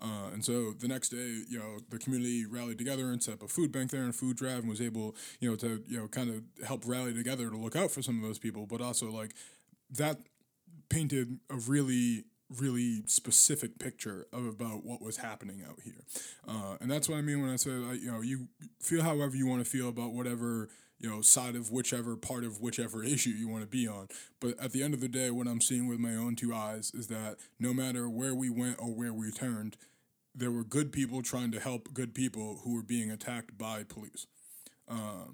Uh, 0.00 0.30
and 0.32 0.44
so 0.44 0.72
the 0.72 0.88
next 0.88 1.10
day, 1.10 1.42
you 1.48 1.58
know, 1.58 1.78
the 1.90 1.98
community 1.98 2.46
rallied 2.46 2.78
together 2.78 3.10
and 3.10 3.22
set 3.22 3.34
up 3.34 3.42
a 3.42 3.48
food 3.48 3.72
bank 3.72 3.90
there 3.90 4.02
and 4.02 4.14
food 4.14 4.36
drive 4.36 4.60
and 4.60 4.68
was 4.68 4.80
able, 4.80 5.14
you 5.40 5.48
know, 5.48 5.56
to, 5.56 5.82
you 5.88 5.98
know, 5.98 6.08
kind 6.08 6.30
of 6.30 6.66
help 6.66 6.82
rally 6.86 7.12
together 7.12 7.50
to 7.50 7.56
look 7.56 7.76
out 7.76 7.90
for 7.90 8.02
some 8.02 8.16
of 8.16 8.22
those 8.22 8.38
people. 8.38 8.66
But 8.66 8.80
also, 8.80 9.10
like, 9.10 9.34
that 9.90 10.18
painted 10.88 11.38
a 11.50 11.56
really 11.56 12.24
really 12.56 13.02
specific 13.06 13.78
picture 13.78 14.26
of 14.32 14.46
about 14.46 14.84
what 14.84 15.02
was 15.02 15.18
happening 15.18 15.62
out 15.68 15.80
here. 15.84 16.04
Uh, 16.46 16.76
and 16.80 16.90
that's 16.90 17.08
what 17.08 17.18
I 17.18 17.20
mean 17.20 17.42
when 17.42 17.50
I 17.50 17.56
say, 17.56 17.70
like, 17.70 18.00
you 18.00 18.10
know, 18.10 18.20
you 18.20 18.48
feel 18.80 19.02
however 19.02 19.36
you 19.36 19.46
want 19.46 19.64
to 19.64 19.70
feel 19.70 19.88
about 19.88 20.12
whatever, 20.12 20.68
you 20.98 21.10
know, 21.10 21.20
side 21.20 21.56
of 21.56 21.70
whichever 21.70 22.16
part 22.16 22.44
of 22.44 22.60
whichever 22.60 23.04
issue 23.04 23.30
you 23.30 23.48
want 23.48 23.62
to 23.62 23.68
be 23.68 23.86
on. 23.86 24.08
But 24.40 24.58
at 24.58 24.72
the 24.72 24.82
end 24.82 24.94
of 24.94 25.00
the 25.00 25.08
day, 25.08 25.30
what 25.30 25.46
I'm 25.46 25.60
seeing 25.60 25.86
with 25.86 25.98
my 25.98 26.14
own 26.14 26.36
two 26.36 26.54
eyes 26.54 26.90
is 26.94 27.08
that 27.08 27.36
no 27.60 27.74
matter 27.74 28.08
where 28.08 28.34
we 28.34 28.48
went 28.48 28.76
or 28.80 28.88
where 28.88 29.12
we 29.12 29.30
turned, 29.30 29.76
there 30.34 30.50
were 30.50 30.64
good 30.64 30.92
people 30.92 31.20
trying 31.20 31.50
to 31.52 31.60
help 31.60 31.92
good 31.92 32.14
people 32.14 32.60
who 32.64 32.74
were 32.74 32.82
being 32.82 33.10
attacked 33.10 33.58
by 33.58 33.82
police. 33.82 34.26
Uh, 34.88 35.32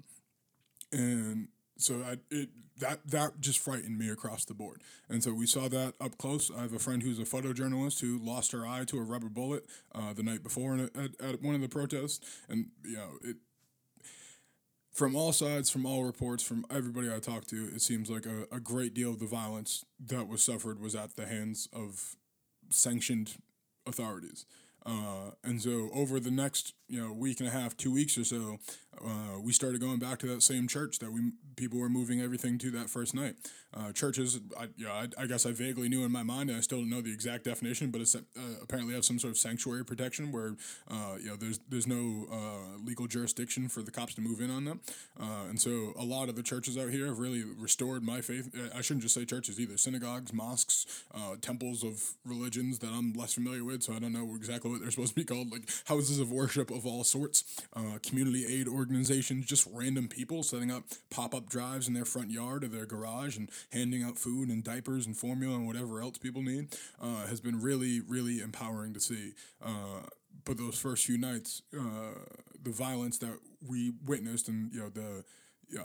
and 0.91 1.47
so 1.77 2.01
I, 2.05 2.17
it 2.31 2.49
that 2.79 3.07
that 3.07 3.39
just 3.39 3.59
frightened 3.59 3.97
me 3.97 4.09
across 4.09 4.45
the 4.45 4.53
board. 4.53 4.81
And 5.09 5.23
so 5.23 5.33
we 5.33 5.45
saw 5.45 5.67
that 5.69 5.93
up 6.01 6.17
close. 6.17 6.51
I 6.55 6.61
have 6.61 6.73
a 6.73 6.79
friend 6.79 7.01
who's 7.01 7.19
a 7.19 7.23
photojournalist 7.23 8.01
who 8.01 8.19
lost 8.19 8.51
her 8.51 8.65
eye 8.65 8.83
to 8.85 8.97
a 8.97 9.03
rubber 9.03 9.29
bullet 9.29 9.65
uh, 9.93 10.13
the 10.13 10.23
night 10.23 10.43
before 10.43 10.75
at, 10.75 11.21
at 11.21 11.41
one 11.41 11.55
of 11.55 11.61
the 11.61 11.69
protests, 11.69 12.19
and 12.49 12.67
you 12.83 12.97
know 12.97 13.11
it. 13.23 13.37
From 14.91 15.13
all 15.13 15.33
sides, 15.33 15.69
from 15.69 15.85
all 15.85 16.05
reports, 16.05 16.41
from 16.41 16.65
everybody 16.69 17.13
I 17.13 17.19
talked 17.19 17.49
to, 17.49 17.69
it 17.75 17.81
seems 17.81 18.09
like 18.09 18.25
a, 18.25 18.47
a 18.49 18.61
great 18.61 18.93
deal 18.93 19.09
of 19.09 19.19
the 19.19 19.25
violence 19.25 19.83
that 19.99 20.29
was 20.29 20.41
suffered 20.41 20.79
was 20.79 20.95
at 20.95 21.17
the 21.17 21.25
hands 21.25 21.67
of 21.73 22.15
sanctioned 22.69 23.33
authorities. 23.85 24.45
Uh, 24.85 25.31
and 25.43 25.61
so 25.61 25.89
over 25.93 26.19
the 26.19 26.31
next 26.31 26.73
you 26.87 27.01
know 27.01 27.11
week 27.11 27.39
and 27.39 27.49
a 27.49 27.51
half, 27.51 27.75
two 27.75 27.91
weeks 27.91 28.17
or 28.17 28.23
so, 28.23 28.57
uh, 29.03 29.39
we 29.41 29.51
started 29.51 29.81
going 29.81 29.99
back 29.99 30.19
to 30.19 30.27
that 30.27 30.43
same 30.43 30.67
church 30.67 30.99
that 30.99 31.11
we 31.11 31.31
people 31.55 31.79
were 31.79 31.89
moving 31.89 32.21
everything 32.21 32.57
to 32.59 32.71
that 32.71 32.89
first 32.89 33.13
night. 33.13 33.35
Uh, 33.73 33.91
churches, 33.91 34.39
I, 34.57 34.67
know, 34.77 34.89
I, 34.89 35.07
I, 35.17 35.25
guess 35.27 35.45
I 35.45 35.51
vaguely 35.51 35.89
knew 35.89 36.05
in 36.05 36.11
my 36.11 36.23
mind, 36.23 36.49
and 36.49 36.57
I 36.57 36.61
still 36.61 36.79
don't 36.79 36.89
know 36.89 37.01
the 37.01 37.11
exact 37.11 37.43
definition, 37.43 37.91
but 37.91 37.99
it's 37.99 38.15
uh, 38.15 38.21
apparently 38.61 38.93
have 38.93 39.03
some 39.03 39.19
sort 39.19 39.31
of 39.31 39.37
sanctuary 39.37 39.83
protection 39.83 40.31
where 40.31 40.55
uh, 40.89 41.15
you 41.19 41.27
know 41.27 41.35
there's 41.35 41.59
there's 41.67 41.87
no 41.87 42.25
uh, 42.31 42.77
legal 42.85 43.05
jurisdiction 43.05 43.67
for 43.67 43.81
the 43.81 43.91
cops 43.91 44.13
to 44.15 44.21
move 44.21 44.39
in 44.39 44.49
on 44.49 44.63
them, 44.63 44.79
uh, 45.19 45.49
and 45.49 45.59
so 45.59 45.93
a 45.99 46.05
lot 46.05 46.29
of 46.29 46.37
the 46.37 46.43
churches 46.43 46.77
out 46.77 46.89
here 46.89 47.07
have 47.07 47.19
really 47.19 47.43
restored 47.43 48.01
my 48.01 48.21
faith. 48.21 48.49
I 48.73 48.79
shouldn't 48.79 49.03
just 49.03 49.13
say 49.13 49.25
churches 49.25 49.59
either, 49.59 49.77
synagogues, 49.77 50.31
mosques, 50.31 51.03
temples 51.41 51.83
of 51.83 52.01
religions 52.23 52.79
that 52.79 52.91
I'm 52.93 53.11
less 53.11 53.33
familiar 53.33 53.65
with, 53.65 53.83
so 53.83 53.93
I 53.93 53.99
don't 53.99 54.13
know 54.13 54.35
exactly 54.35 54.71
what 54.71 54.79
they're 54.79 54.91
supposed 54.91 55.15
to 55.15 55.15
be 55.15 55.25
called, 55.25 55.51
like 55.51 55.69
houses 55.85 56.19
of 56.19 56.31
worship 56.31 56.71
of 56.71 56.85
all 56.85 57.03
sorts, 57.03 57.43
community 58.03 58.45
aid 58.47 58.69
organizations, 58.85 59.45
just 59.47 59.67
random 59.71 60.07
people 60.07 60.43
setting 60.43 60.71
up 60.71 60.83
pop 61.09 61.33
up 61.33 61.49
drives 61.49 61.87
in 61.87 61.93
their 61.93 62.05
front 62.05 62.29
yard 62.29 62.63
or 62.63 62.67
their 62.67 62.85
garage 62.85 63.35
and 63.35 63.49
handing 63.71 64.03
out 64.03 64.17
food 64.17 64.49
and 64.49 64.63
diapers 64.63 65.07
and 65.07 65.17
formula 65.17 65.55
and 65.55 65.65
whatever 65.65 66.01
else 66.01 66.17
people 66.19 66.43
need 66.43 66.67
uh, 67.01 67.25
has 67.25 67.41
been 67.41 67.59
really, 67.59 67.99
really 67.99 68.41
empowering 68.41 68.93
to 68.93 68.99
see. 68.99 69.33
Uh, 69.63 70.01
but 70.43 70.57
those 70.57 70.77
first 70.77 71.05
few 71.05 71.17
nights, 71.17 71.63
uh, 71.77 72.19
the 72.61 72.71
violence 72.71 73.17
that 73.17 73.39
we 73.67 73.93
witnessed 74.05 74.47
and 74.47 74.71
you 74.71 74.79
know 74.79 74.89
the 74.89 75.23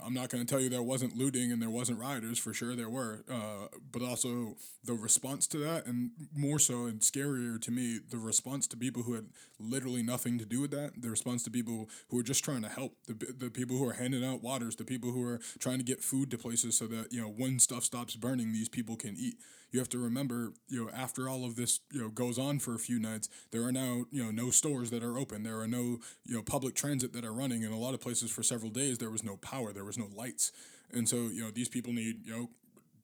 I'm 0.03 0.13
not 0.13 0.29
going 0.29 0.45
to 0.45 0.49
tell 0.49 0.61
you 0.61 0.69
there 0.69 0.83
wasn't 0.83 1.17
looting 1.17 1.51
and 1.51 1.61
there 1.61 1.69
wasn't 1.69 1.99
rioters 1.99 2.37
for 2.37 2.53
sure 2.53 2.75
there 2.75 2.89
were, 2.89 3.23
uh, 3.29 3.67
but 3.91 4.01
also 4.01 4.55
the 4.83 4.93
response 4.93 5.47
to 5.47 5.57
that, 5.59 5.85
and 5.85 6.11
more 6.35 6.59
so 6.59 6.85
and 6.85 7.01
scarier 7.01 7.59
to 7.61 7.71
me, 7.71 7.99
the 8.09 8.17
response 8.17 8.67
to 8.67 8.77
people 8.77 9.03
who 9.03 9.13
had 9.13 9.25
literally 9.63 10.03
nothing 10.03 10.37
to 10.39 10.45
do 10.45 10.61
with 10.61 10.71
that, 10.71 11.01
the 11.01 11.09
response 11.09 11.43
to 11.43 11.51
people 11.51 11.89
who 12.09 12.19
are 12.19 12.23
just 12.23 12.43
trying 12.43 12.61
to 12.61 12.69
help, 12.69 12.95
the 13.07 13.13
the 13.13 13.49
people 13.49 13.77
who 13.77 13.87
are 13.87 13.93
handing 13.93 14.25
out 14.25 14.41
waters, 14.41 14.75
the 14.75 14.85
people 14.85 15.11
who 15.11 15.23
are 15.23 15.39
trying 15.59 15.77
to 15.77 15.83
get 15.83 16.03
food 16.03 16.31
to 16.31 16.37
places 16.37 16.77
so 16.77 16.87
that 16.87 17.11
you 17.11 17.21
know 17.21 17.27
when 17.27 17.59
stuff 17.59 17.83
stops 17.83 18.15
burning, 18.15 18.51
these 18.51 18.69
people 18.69 18.95
can 18.95 19.15
eat 19.17 19.35
you 19.71 19.79
have 19.79 19.89
to 19.89 19.97
remember, 19.97 20.53
you 20.67 20.83
know, 20.83 20.91
after 20.91 21.29
all 21.29 21.45
of 21.45 21.55
this, 21.55 21.79
you 21.91 22.01
know, 22.01 22.09
goes 22.09 22.37
on 22.37 22.59
for 22.59 22.75
a 22.75 22.79
few 22.79 22.99
nights, 22.99 23.29
there 23.51 23.63
are 23.63 23.71
now, 23.71 24.05
you 24.11 24.23
know, 24.23 24.31
no 24.31 24.51
stores 24.51 24.89
that 24.91 25.03
are 25.03 25.17
open. 25.17 25.43
There 25.43 25.59
are 25.59 25.67
no, 25.67 25.99
you 26.25 26.35
know, 26.35 26.41
public 26.41 26.75
transit 26.75 27.13
that 27.13 27.23
are 27.23 27.33
running. 27.33 27.63
In 27.63 27.71
a 27.71 27.79
lot 27.79 27.93
of 27.93 28.01
places 28.01 28.31
for 28.31 28.43
several 28.43 28.69
days, 28.69 28.97
there 28.97 29.09
was 29.09 29.23
no 29.23 29.37
power, 29.37 29.71
there 29.71 29.85
was 29.85 29.97
no 29.97 30.09
lights. 30.13 30.51
And 30.91 31.07
so, 31.07 31.15
you 31.15 31.41
know, 31.41 31.51
these 31.51 31.69
people 31.69 31.93
need, 31.93 32.25
you 32.25 32.33
know, 32.33 32.49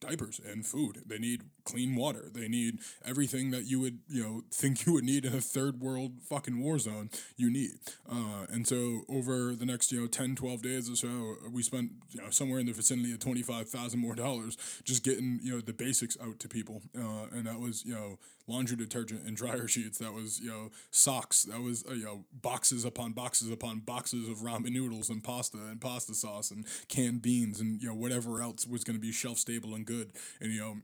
diapers 0.00 0.40
and 0.46 0.64
food. 0.64 1.02
They 1.06 1.18
need 1.18 1.44
clean 1.68 1.94
water. 1.94 2.30
They 2.32 2.48
need 2.48 2.78
everything 3.04 3.50
that 3.50 3.66
you 3.66 3.80
would 3.80 3.98
you 4.08 4.22
know 4.22 4.42
think 4.52 4.86
you 4.86 4.92
would 4.94 5.04
need 5.04 5.24
in 5.24 5.34
a 5.34 5.40
third 5.40 5.80
world 5.80 6.12
fucking 6.28 6.58
war 6.58 6.78
zone. 6.78 7.10
You 7.36 7.50
need, 7.50 7.72
uh, 8.10 8.46
and 8.50 8.66
so 8.66 9.02
over 9.08 9.54
the 9.54 9.66
next 9.66 9.92
you 9.92 10.00
know 10.00 10.06
10, 10.06 10.34
12 10.36 10.62
days 10.62 10.90
or 10.90 10.96
so, 10.96 11.36
we 11.50 11.62
spent 11.62 11.90
you 12.10 12.20
know 12.20 12.30
somewhere 12.30 12.58
in 12.58 12.66
the 12.66 12.72
vicinity 12.72 13.12
of 13.12 13.18
twenty 13.18 13.42
five 13.42 13.68
thousand 13.68 14.00
more 14.00 14.14
dollars 14.14 14.56
just 14.84 15.04
getting 15.04 15.40
you 15.42 15.54
know 15.54 15.60
the 15.60 15.72
basics 15.72 16.16
out 16.22 16.38
to 16.40 16.48
people, 16.48 16.82
uh, 16.98 17.26
and 17.32 17.46
that 17.46 17.60
was 17.60 17.84
you 17.84 17.94
know 17.94 18.18
laundry 18.46 18.76
detergent 18.76 19.26
and 19.26 19.36
dryer 19.36 19.68
sheets. 19.74 19.98
That 19.98 20.14
was 20.14 20.40
you 20.40 20.48
know 20.48 20.70
socks. 20.90 21.44
That 21.44 21.60
was 21.60 21.84
uh, 21.88 21.94
you 21.94 22.04
know 22.04 22.24
boxes 22.32 22.84
upon 22.84 23.12
boxes 23.12 23.50
upon 23.50 23.80
boxes 23.80 24.28
of 24.28 24.38
ramen 24.38 24.72
noodles 24.72 25.10
and 25.10 25.22
pasta 25.22 25.58
and 25.58 25.80
pasta 25.80 26.14
sauce 26.14 26.50
and 26.50 26.66
canned 26.88 27.22
beans 27.22 27.60
and 27.60 27.80
you 27.80 27.88
know 27.88 27.94
whatever 27.94 28.40
else 28.40 28.66
was 28.66 28.84
going 28.84 28.96
to 28.96 29.00
be 29.00 29.12
shelf 29.12 29.38
stable 29.38 29.74
and 29.74 29.86
good. 29.86 30.12
And 30.40 30.52
you 30.52 30.60
know 30.60 30.76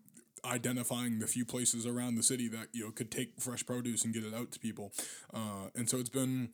identifying 0.44 1.18
the 1.18 1.26
few 1.26 1.44
places 1.44 1.86
around 1.86 2.16
the 2.16 2.22
city 2.22 2.48
that 2.48 2.68
you 2.72 2.84
know 2.84 2.90
could 2.90 3.10
take 3.10 3.40
fresh 3.40 3.64
produce 3.64 4.04
and 4.04 4.14
get 4.14 4.24
it 4.24 4.34
out 4.34 4.50
to 4.52 4.58
people. 4.58 4.92
Uh, 5.32 5.68
and 5.74 5.88
so 5.88 5.98
it's 5.98 6.10
been 6.10 6.50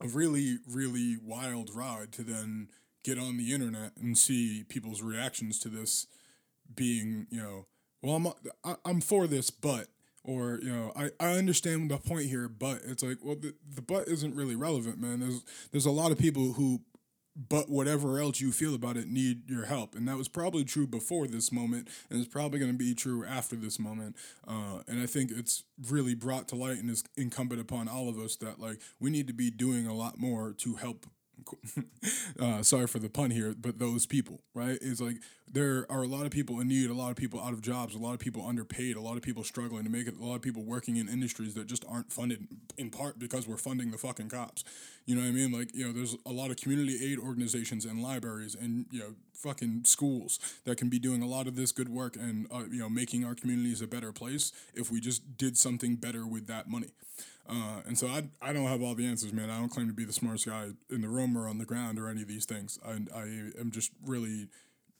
a 0.00 0.08
really 0.08 0.58
really 0.68 1.16
wild 1.22 1.70
ride 1.74 2.12
to 2.12 2.22
then 2.22 2.68
get 3.04 3.18
on 3.18 3.36
the 3.36 3.54
internet 3.54 3.92
and 3.96 4.18
see 4.18 4.64
people's 4.64 5.00
reactions 5.00 5.58
to 5.60 5.68
this 5.68 6.06
being 6.74 7.26
you 7.30 7.40
know 7.40 7.66
well 8.02 8.16
I'm 8.16 8.26
I, 8.64 8.76
I'm 8.84 9.00
for 9.00 9.26
this 9.26 9.50
but 9.50 9.86
or 10.24 10.58
you 10.60 10.72
know 10.72 10.92
I, 10.96 11.10
I 11.20 11.38
understand 11.38 11.90
the 11.90 11.98
point 11.98 12.26
here 12.26 12.48
but 12.48 12.80
it's 12.84 13.02
like 13.02 13.18
well 13.22 13.36
the, 13.36 13.54
the 13.74 13.80
but 13.80 14.08
isn't 14.08 14.34
really 14.34 14.56
relevant 14.56 15.00
man 15.00 15.20
there's 15.20 15.42
there's 15.70 15.86
a 15.86 15.90
lot 15.90 16.10
of 16.10 16.18
people 16.18 16.54
who 16.54 16.80
but 17.36 17.68
whatever 17.68 18.18
else 18.18 18.40
you 18.40 18.50
feel 18.52 18.74
about 18.74 18.96
it 18.96 19.08
need 19.08 19.48
your 19.48 19.66
help. 19.66 19.94
And 19.94 20.08
that 20.08 20.16
was 20.16 20.28
probably 20.28 20.64
true 20.64 20.86
before 20.86 21.26
this 21.26 21.52
moment 21.52 21.88
and 22.10 22.18
it's 22.18 22.28
probably 22.28 22.58
going 22.58 22.72
to 22.72 22.78
be 22.78 22.94
true 22.94 23.24
after 23.24 23.56
this 23.56 23.78
moment. 23.78 24.16
Uh, 24.46 24.80
and 24.88 25.00
i 25.00 25.06
think 25.06 25.30
it's 25.30 25.64
really 25.88 26.14
brought 26.14 26.48
to 26.48 26.56
light 26.56 26.78
and 26.78 26.90
is 26.90 27.04
incumbent 27.16 27.60
upon 27.60 27.88
all 27.88 28.08
of 28.08 28.18
us 28.18 28.36
that 28.36 28.58
like 28.60 28.80
we 29.00 29.10
need 29.10 29.26
to 29.26 29.32
be 29.32 29.50
doing 29.50 29.86
a 29.86 29.94
lot 29.94 30.18
more 30.18 30.52
to 30.52 30.74
help 30.76 31.06
uh, 32.40 32.62
sorry 32.62 32.86
for 32.86 32.98
the 32.98 33.08
pun 33.08 33.30
here, 33.30 33.54
but 33.58 33.78
those 33.78 34.06
people, 34.06 34.40
right? 34.54 34.78
Is 34.80 35.00
like 35.00 35.16
there 35.52 35.86
are 35.90 36.02
a 36.02 36.06
lot 36.06 36.24
of 36.26 36.30
people 36.32 36.60
in 36.60 36.68
need, 36.68 36.90
a 36.90 36.94
lot 36.94 37.10
of 37.10 37.16
people 37.16 37.40
out 37.40 37.52
of 37.52 37.60
jobs, 37.60 37.94
a 37.94 37.98
lot 37.98 38.14
of 38.14 38.18
people 38.18 38.44
underpaid, 38.46 38.96
a 38.96 39.00
lot 39.00 39.16
of 39.16 39.22
people 39.22 39.44
struggling 39.44 39.84
to 39.84 39.90
make 39.90 40.06
it, 40.06 40.14
a 40.20 40.24
lot 40.24 40.34
of 40.36 40.42
people 40.42 40.64
working 40.64 40.96
in 40.96 41.08
industries 41.08 41.54
that 41.54 41.66
just 41.66 41.84
aren't 41.88 42.12
funded 42.12 42.46
in 42.76 42.90
part 42.90 43.18
because 43.18 43.46
we're 43.46 43.56
funding 43.56 43.90
the 43.90 43.98
fucking 43.98 44.28
cops. 44.28 44.64
You 45.04 45.14
know 45.14 45.22
what 45.22 45.28
I 45.28 45.32
mean? 45.32 45.52
Like, 45.52 45.74
you 45.74 45.86
know, 45.86 45.92
there's 45.92 46.16
a 46.26 46.32
lot 46.32 46.50
of 46.50 46.56
community 46.56 46.98
aid 47.12 47.18
organizations 47.18 47.84
and 47.84 48.02
libraries 48.02 48.54
and, 48.54 48.86
you 48.90 48.98
know, 49.00 49.14
fucking 49.34 49.82
schools 49.84 50.38
that 50.64 50.78
can 50.78 50.88
be 50.88 50.98
doing 50.98 51.22
a 51.22 51.26
lot 51.26 51.46
of 51.46 51.54
this 51.54 51.70
good 51.70 51.88
work 51.88 52.16
and, 52.16 52.46
uh, 52.50 52.64
you 52.70 52.78
know, 52.78 52.88
making 52.88 53.24
our 53.24 53.34
communities 53.34 53.80
a 53.82 53.86
better 53.86 54.12
place 54.12 54.52
if 54.74 54.90
we 54.90 55.00
just 55.00 55.36
did 55.36 55.56
something 55.56 55.96
better 55.96 56.26
with 56.26 56.46
that 56.48 56.68
money. 56.68 56.88
Uh, 57.48 57.80
and 57.86 57.96
so 57.98 58.08
I, 58.08 58.24
I 58.42 58.52
don't 58.52 58.66
have 58.66 58.82
all 58.82 58.94
the 58.94 59.06
answers, 59.06 59.32
man. 59.32 59.50
I 59.50 59.58
don't 59.58 59.68
claim 59.68 59.86
to 59.86 59.94
be 59.94 60.04
the 60.04 60.12
smartest 60.12 60.46
guy 60.46 60.70
in 60.90 61.00
the 61.00 61.08
room 61.08 61.36
or 61.36 61.48
on 61.48 61.58
the 61.58 61.64
ground 61.64 61.98
or 61.98 62.08
any 62.08 62.22
of 62.22 62.28
these 62.28 62.44
things. 62.44 62.78
I, 62.84 62.98
I 63.14 63.22
am 63.58 63.70
just 63.70 63.92
really 64.04 64.48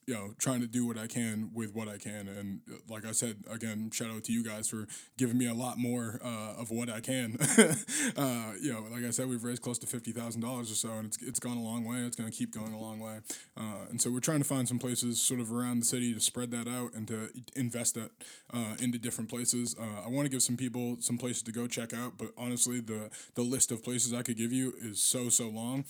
you 0.06 0.14
know, 0.14 0.34
trying 0.38 0.60
to 0.60 0.68
do 0.68 0.86
what 0.86 0.96
I 0.96 1.08
can 1.08 1.50
with 1.52 1.75
what 1.75 1.88
I 1.88 1.98
can. 1.98 2.28
And 2.28 2.60
uh, 2.70 2.76
like 2.88 3.04
I 3.04 3.10
said, 3.10 3.42
again, 3.50 3.90
shout 3.92 4.08
out 4.10 4.22
to 4.25 4.32
you 4.32 4.44
guys 4.44 4.68
for 4.68 4.86
giving 5.18 5.36
me 5.36 5.48
a 5.48 5.54
lot 5.54 5.78
more 5.78 6.20
uh, 6.25 6.54
of 6.60 6.70
what 6.70 6.88
I 6.88 7.00
can. 7.00 7.36
uh, 8.16 8.52
you 8.60 8.72
know, 8.72 8.86
like 8.92 9.04
I 9.04 9.10
said, 9.10 9.28
we've 9.28 9.42
raised 9.42 9.62
close 9.62 9.78
to 9.80 9.86
fifty 9.86 10.12
thousand 10.12 10.42
dollars 10.42 10.70
or 10.70 10.76
so, 10.76 10.90
and 10.90 11.06
it's 11.06 11.20
it's 11.20 11.40
gone 11.40 11.56
a 11.56 11.62
long 11.62 11.84
way. 11.84 11.98
It's 11.98 12.14
going 12.14 12.30
to 12.30 12.36
keep 12.36 12.54
going 12.54 12.72
a 12.72 12.78
long 12.78 13.00
way. 13.00 13.18
Uh, 13.56 13.86
and 13.90 14.00
so 14.00 14.10
we're 14.10 14.20
trying 14.20 14.38
to 14.38 14.44
find 14.44 14.68
some 14.68 14.78
places 14.78 15.20
sort 15.20 15.40
of 15.40 15.52
around 15.52 15.80
the 15.80 15.86
city 15.86 16.14
to 16.14 16.20
spread 16.20 16.52
that 16.52 16.68
out 16.68 16.94
and 16.94 17.08
to 17.08 17.30
invest 17.56 17.96
that 17.96 18.12
uh, 18.54 18.76
into 18.80 18.98
different 18.98 19.28
places. 19.28 19.75
Uh, 19.78 20.06
I 20.06 20.08
want 20.08 20.26
to 20.26 20.30
give 20.30 20.42
some 20.42 20.56
people 20.56 20.98
some 21.00 21.18
places 21.18 21.42
to 21.44 21.52
go 21.52 21.66
check 21.66 21.92
out, 21.92 22.12
but 22.16 22.28
honestly, 22.38 22.80
the 22.80 23.10
the 23.34 23.42
list 23.42 23.72
of 23.72 23.82
places 23.82 24.14
I 24.14 24.22
could 24.22 24.36
give 24.36 24.52
you 24.52 24.72
is 24.80 25.02
so 25.02 25.30
so 25.30 25.48
long. 25.48 25.84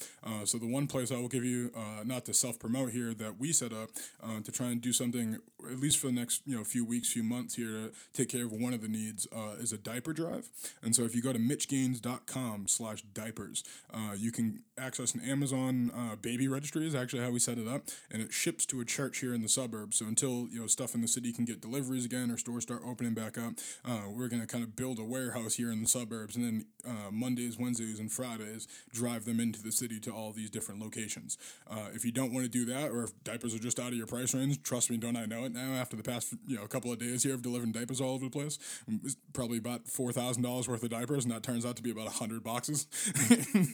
so 0.44 0.56
the 0.56 0.66
one 0.66 0.86
place 0.86 1.12
I 1.12 1.16
will 1.16 1.28
give 1.28 1.44
you, 1.44 1.70
not 2.04 2.24
to 2.24 2.34
self 2.34 2.58
promote 2.58 2.92
here, 2.92 3.12
that 3.12 3.38
we 3.38 3.52
set 3.52 3.74
up 3.74 3.90
uh, 4.22 4.40
to 4.40 4.52
try 4.52 4.66
and 4.66 4.80
do 4.80 4.92
something 4.92 5.38
at 5.70 5.80
least 5.80 5.98
for 5.98 6.08
the 6.08 6.12
next 6.12 6.42
you 6.46 6.56
know 6.56 6.64
few 6.64 6.84
weeks, 6.84 7.12
few 7.12 7.22
months 7.22 7.54
here 7.54 7.66
to 7.66 7.92
take 8.12 8.28
care 8.28 8.44
of 8.44 8.52
one 8.52 8.74
of 8.74 8.82
the 8.82 8.88
needs 8.88 9.26
uh, 9.34 9.54
is 9.58 9.72
a 9.72 9.78
diaper 9.78 10.12
drive. 10.12 10.48
And 10.82 10.94
so 10.94 11.02
if 11.02 11.14
you 11.14 11.22
go 11.22 11.32
to 11.32 11.38
mitchgaines.com 11.38 12.68
slash 12.68 13.02
diapers, 13.02 13.64
uh, 13.92 14.14
you 14.16 14.32
can 14.32 14.62
access 14.78 15.14
an 15.14 15.20
Amazon 15.20 15.90
uh, 15.94 16.16
baby 16.16 16.48
registry 16.48 16.86
is 16.86 16.94
actually 16.94 17.22
how 17.22 17.30
we 17.30 17.38
set 17.38 17.58
it 17.58 17.66
up, 17.66 17.82
and 18.10 18.22
it 18.22 18.32
ships 18.32 18.66
to 18.66 18.80
a 18.80 18.84
church 18.84 19.18
here 19.18 19.34
in 19.34 19.42
the 19.42 19.48
suburbs. 19.48 19.98
So 19.98 20.06
until 20.06 20.48
you 20.50 20.60
know 20.60 20.66
stuff 20.66 20.94
in 20.94 21.00
the 21.00 21.08
city 21.08 21.32
can 21.32 21.44
get 21.44 21.60
deliveries 21.60 22.04
again 22.04 22.30
or 22.30 22.36
stores 22.36 22.64
start 22.64 22.82
opening 22.84 23.14
back 23.14 23.38
up, 23.38 23.54
uh, 23.84 24.02
we're 24.08 24.28
gonna 24.28 24.46
kind 24.46 24.64
of 24.64 24.76
build 24.76 24.98
a 24.98 25.04
warehouse 25.04 25.54
here 25.54 25.70
in 25.70 25.82
the 25.82 25.88
suburbs, 25.88 26.36
and 26.36 26.44
then 26.44 26.66
uh, 26.86 27.10
Mondays, 27.10 27.58
Wednesdays, 27.58 27.98
and 27.98 28.10
Fridays 28.12 28.68
drive 28.92 29.24
them 29.24 29.40
into 29.40 29.62
the 29.62 29.72
city 29.72 30.00
to 30.00 30.10
all 30.10 30.32
these 30.32 30.50
different 30.50 30.80
locations. 30.80 31.38
Uh, 31.70 31.88
if 31.94 32.04
you 32.04 32.12
don't 32.12 32.32
want 32.32 32.44
to 32.44 32.50
do 32.50 32.64
that, 32.66 32.90
or 32.90 33.04
if 33.04 33.24
diapers 33.24 33.54
are 33.54 33.58
just 33.58 33.80
out 33.80 33.88
of 33.88 33.94
your 33.94 34.06
price 34.06 34.34
range, 34.34 34.62
trust 34.62 34.90
me, 34.90 34.96
don't 34.96 35.16
I 35.16 35.26
know 35.26 35.44
it 35.44 35.52
now? 35.56 35.72
After 35.72 35.96
the 35.96 36.02
past 36.02 36.34
you 36.46 36.56
know 36.56 36.62
a 36.62 36.68
couple 36.68 36.92
of 36.92 36.98
days 36.98 37.22
here 37.22 37.34
of 37.34 37.42
delivering 37.42 37.72
diapers 37.72 38.00
all 38.00 38.14
over 38.14 38.24
the 38.24 38.30
place, 38.30 38.58
it's 39.02 39.16
probably 39.32 39.58
about 39.58 39.88
four 39.88 40.12
thousand 40.12 40.42
dollars 40.42 40.68
worth 40.68 40.82
of 40.82 40.90
diapers, 40.90 41.24
and 41.24 41.32
that 41.32 41.42
turns 41.42 41.66
out 41.66 41.76
to 41.76 41.82
be 41.82 41.90
about 41.90 42.08
hundred 42.08 42.44
boxes. 42.44 42.86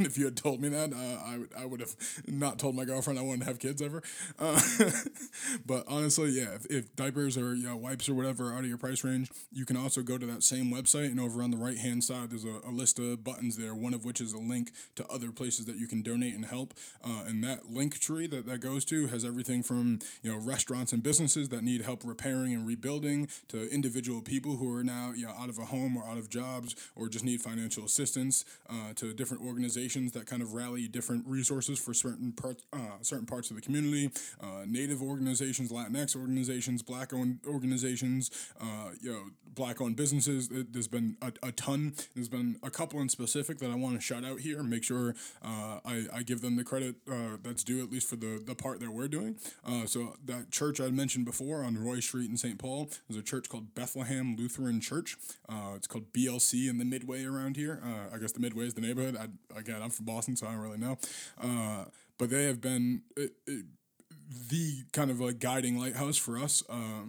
if 0.00 0.16
you 0.16 0.24
had 0.24 0.36
told 0.36 0.60
me 0.60 0.68
that, 0.68 0.92
uh, 0.92 1.56
I 1.56 1.62
I 1.62 1.66
would 1.66 1.80
have 1.80 1.94
not 2.26 2.58
told 2.58 2.74
my 2.74 2.84
girlfriend 2.84 3.18
I 3.18 3.22
wanted 3.22 3.40
to 3.40 3.46
have 3.46 3.58
kids 3.58 3.82
ever. 3.82 4.02
Uh, 4.38 4.60
but 5.66 5.84
honestly, 5.88 6.30
yeah, 6.30 6.54
if, 6.54 6.66
if, 6.66 6.96
diapers 6.96 7.36
or 7.36 7.54
you 7.54 7.66
know, 7.66 7.76
wipes 7.76 8.08
or 8.08 8.14
whatever 8.14 8.50
are 8.50 8.54
out 8.54 8.60
of 8.60 8.66
your 8.66 8.78
price 8.78 9.04
range, 9.04 9.30
you 9.50 9.64
can 9.64 9.76
also 9.76 10.02
go 10.02 10.18
to 10.18 10.26
that 10.26 10.42
same 10.42 10.72
website, 10.72 11.06
and 11.06 11.18
over 11.18 11.42
on 11.42 11.50
the 11.50 11.56
right 11.56 11.78
hand 11.78 12.04
side, 12.04 12.30
there's 12.30 12.44
a, 12.44 12.60
a, 12.66 12.70
list 12.70 12.98
of 12.98 13.24
buttons 13.24 13.56
there. 13.56 13.74
One 13.74 13.94
of 13.94 14.04
which 14.04 14.20
is 14.20 14.32
a 14.32 14.38
link 14.38 14.72
to 14.96 15.06
other 15.08 15.32
places 15.32 15.66
that 15.66 15.76
you 15.76 15.86
can 15.86 16.02
donate 16.02 16.34
and 16.34 16.44
help. 16.44 16.74
Uh, 17.04 17.24
and 17.26 17.42
that 17.44 17.70
link 17.70 17.98
tree 17.98 18.26
that 18.26 18.46
that 18.46 18.60
goes 18.60 18.84
to 18.86 19.06
has 19.08 19.24
everything 19.24 19.62
from 19.62 19.98
you 20.22 20.30
know 20.30 20.38
restaurants 20.38 20.92
and 20.92 21.02
businesses 21.02 21.48
that 21.50 21.62
need 21.62 21.71
help 21.80 22.02
repairing 22.04 22.52
and 22.52 22.66
rebuilding 22.66 23.28
to 23.48 23.72
individual 23.72 24.20
people 24.20 24.56
who 24.56 24.72
are 24.74 24.84
now 24.84 25.12
you 25.16 25.26
know 25.26 25.32
out 25.38 25.48
of 25.48 25.58
a 25.58 25.64
home 25.64 25.96
or 25.96 26.04
out 26.04 26.18
of 26.18 26.28
jobs 26.28 26.76
or 26.94 27.08
just 27.08 27.24
need 27.24 27.40
financial 27.40 27.84
assistance 27.84 28.44
uh, 28.68 28.92
to 28.94 29.12
different 29.14 29.42
organizations 29.42 30.12
that 30.12 30.26
kind 30.26 30.42
of 30.42 30.54
rally 30.54 30.86
different 30.88 31.24
resources 31.26 31.78
for 31.78 31.94
certain 31.94 32.32
parts 32.32 32.64
uh, 32.72 32.78
certain 33.00 33.26
parts 33.26 33.50
of 33.50 33.56
the 33.56 33.62
community 33.62 34.10
uh, 34.40 34.64
native 34.66 35.02
organizations 35.02 35.70
latinx 35.70 36.14
organizations 36.16 36.82
black 36.82 37.12
owned 37.12 37.38
organizations 37.46 38.30
uh, 38.60 38.90
you 39.00 39.12
know 39.12 39.22
black 39.54 39.82
owned 39.82 39.96
businesses. 39.96 40.48
There's 40.48 40.88
been 40.88 41.18
a, 41.20 41.30
a 41.42 41.52
ton. 41.52 41.92
There's 42.14 42.30
been 42.30 42.56
a 42.62 42.70
couple 42.70 43.00
in 43.00 43.10
specific 43.10 43.58
that 43.58 43.70
i 43.70 43.74
want 43.74 43.94
to 43.96 44.00
shout 44.00 44.24
out 44.24 44.40
here 44.40 44.62
make 44.62 44.82
sure 44.82 45.14
uh, 45.42 45.78
I, 45.84 46.06
I 46.12 46.22
give 46.22 46.40
them 46.40 46.56
the 46.56 46.64
credit 46.64 46.96
that's 47.42 47.62
due 47.62 47.82
at 47.82 47.90
least 47.90 48.08
for 48.08 48.16
the, 48.16 48.42
the 48.44 48.54
part 48.54 48.80
that 48.80 48.90
we're 48.90 49.08
doing. 49.08 49.36
So 49.86 50.14
that 50.24 50.50
church 50.50 50.80
I 50.80 50.88
mentioned 50.88 51.24
before 51.24 51.51
on 51.58 51.76
Roy 51.76 52.00
Street 52.00 52.30
in 52.30 52.36
St. 52.36 52.58
Paul. 52.58 52.88
There's 53.08 53.20
a 53.20 53.22
church 53.22 53.48
called 53.48 53.74
Bethlehem 53.74 54.36
Lutheran 54.36 54.80
Church. 54.80 55.16
Uh, 55.48 55.72
it's 55.76 55.86
called 55.86 56.12
BLC 56.12 56.68
in 56.68 56.78
the 56.78 56.84
Midway 56.84 57.24
around 57.24 57.56
here. 57.56 57.80
Uh, 57.84 58.14
I 58.14 58.18
guess 58.18 58.32
the 58.32 58.40
Midway 58.40 58.66
is 58.66 58.74
the 58.74 58.80
neighborhood. 58.80 59.16
I, 59.16 59.58
again, 59.58 59.82
I'm 59.82 59.90
from 59.90 60.06
Boston, 60.06 60.36
so 60.36 60.46
I 60.46 60.52
don't 60.52 60.60
really 60.60 60.78
know. 60.78 60.98
Uh, 61.40 61.84
but 62.18 62.30
they 62.30 62.44
have 62.44 62.60
been 62.60 63.02
it, 63.16 63.32
it, 63.46 63.64
the 64.48 64.84
kind 64.92 65.10
of 65.10 65.20
like 65.20 65.38
guiding 65.38 65.78
lighthouse 65.78 66.16
for 66.16 66.38
us 66.38 66.62
uh, 66.68 67.02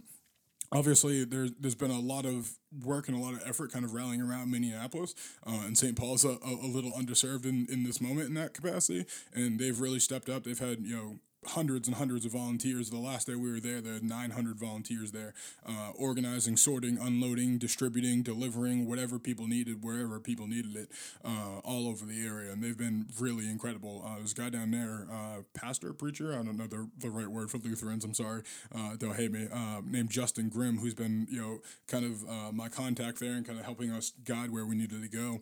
obviously 0.72 1.24
there's 1.24 1.52
there's 1.58 1.74
been 1.74 1.90
a 1.90 2.00
lot 2.00 2.26
of 2.26 2.58
work 2.84 3.08
and 3.08 3.16
a 3.16 3.20
lot 3.20 3.32
of 3.32 3.42
effort 3.46 3.72
kind 3.72 3.84
of 3.84 3.94
rallying 3.94 4.20
around 4.20 4.50
Minneapolis 4.50 5.14
uh, 5.46 5.62
and 5.64 5.78
St. 5.78 5.96
Paul's 5.96 6.24
a, 6.24 6.36
a, 6.44 6.66
little 6.66 6.90
underserved 6.92 7.46
in, 7.46 7.66
in 7.70 7.84
this 7.84 8.00
moment 8.00 8.28
in 8.28 8.34
that 8.34 8.54
capacity 8.54 9.06
and 9.32 9.58
they've 9.58 9.78
really 9.78 10.00
stepped 10.00 10.28
up 10.28 10.44
they've 10.44 10.58
had 10.58 10.80
you 10.84 10.96
know 10.96 11.18
hundreds 11.48 11.88
and 11.88 11.96
hundreds 11.96 12.24
of 12.24 12.32
volunteers. 12.32 12.90
The 12.90 12.98
last 12.98 13.26
day 13.26 13.34
we 13.34 13.50
were 13.50 13.60
there, 13.60 13.80
there 13.80 13.94
were 13.94 14.00
900 14.00 14.56
volunteers 14.56 15.12
there, 15.12 15.34
uh, 15.66 15.90
organizing, 15.96 16.56
sorting, 16.56 16.98
unloading, 16.98 17.58
distributing, 17.58 18.22
delivering 18.22 18.88
whatever 18.88 19.18
people 19.18 19.46
needed, 19.46 19.84
wherever 19.84 20.20
people 20.20 20.46
needed 20.46 20.76
it, 20.76 20.90
uh, 21.24 21.58
all 21.64 21.88
over 21.88 22.04
the 22.04 22.26
area. 22.26 22.52
And 22.52 22.62
they've 22.62 22.76
been 22.76 23.06
really 23.18 23.48
incredible. 23.48 24.02
Uh, 24.04 24.22
a 24.24 24.34
guy 24.34 24.50
down 24.50 24.70
there, 24.70 25.06
uh, 25.10 25.42
pastor, 25.54 25.92
preacher, 25.92 26.32
I 26.32 26.36
don't 26.36 26.56
know 26.56 26.66
the, 26.66 26.88
the 26.98 27.10
right 27.10 27.28
word 27.28 27.50
for 27.50 27.58
Lutherans, 27.58 28.04
I'm 28.04 28.14
sorry, 28.14 28.42
uh, 28.74 28.96
they'll 28.98 29.12
hate 29.12 29.32
me, 29.32 29.48
uh, 29.52 29.80
named 29.84 30.10
Justin 30.10 30.48
Grimm, 30.48 30.78
who's 30.78 30.94
been, 30.94 31.26
you 31.30 31.40
know, 31.40 31.58
kind 31.88 32.04
of 32.04 32.24
my 32.54 32.68
contact 32.68 33.20
there 33.20 33.32
and 33.32 33.46
kind 33.46 33.58
of 33.58 33.64
helping 33.64 33.90
us 33.90 34.12
guide 34.24 34.50
where 34.50 34.66
we 34.66 34.74
needed 34.74 35.02
to 35.02 35.08
go. 35.08 35.40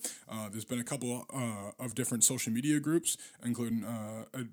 there's 0.50 0.64
been 0.64 0.80
a 0.80 0.84
couple 0.84 1.26
of 1.78 1.94
different 1.94 2.24
social 2.24 2.52
media 2.52 2.80
groups, 2.80 3.16
including, 3.44 3.84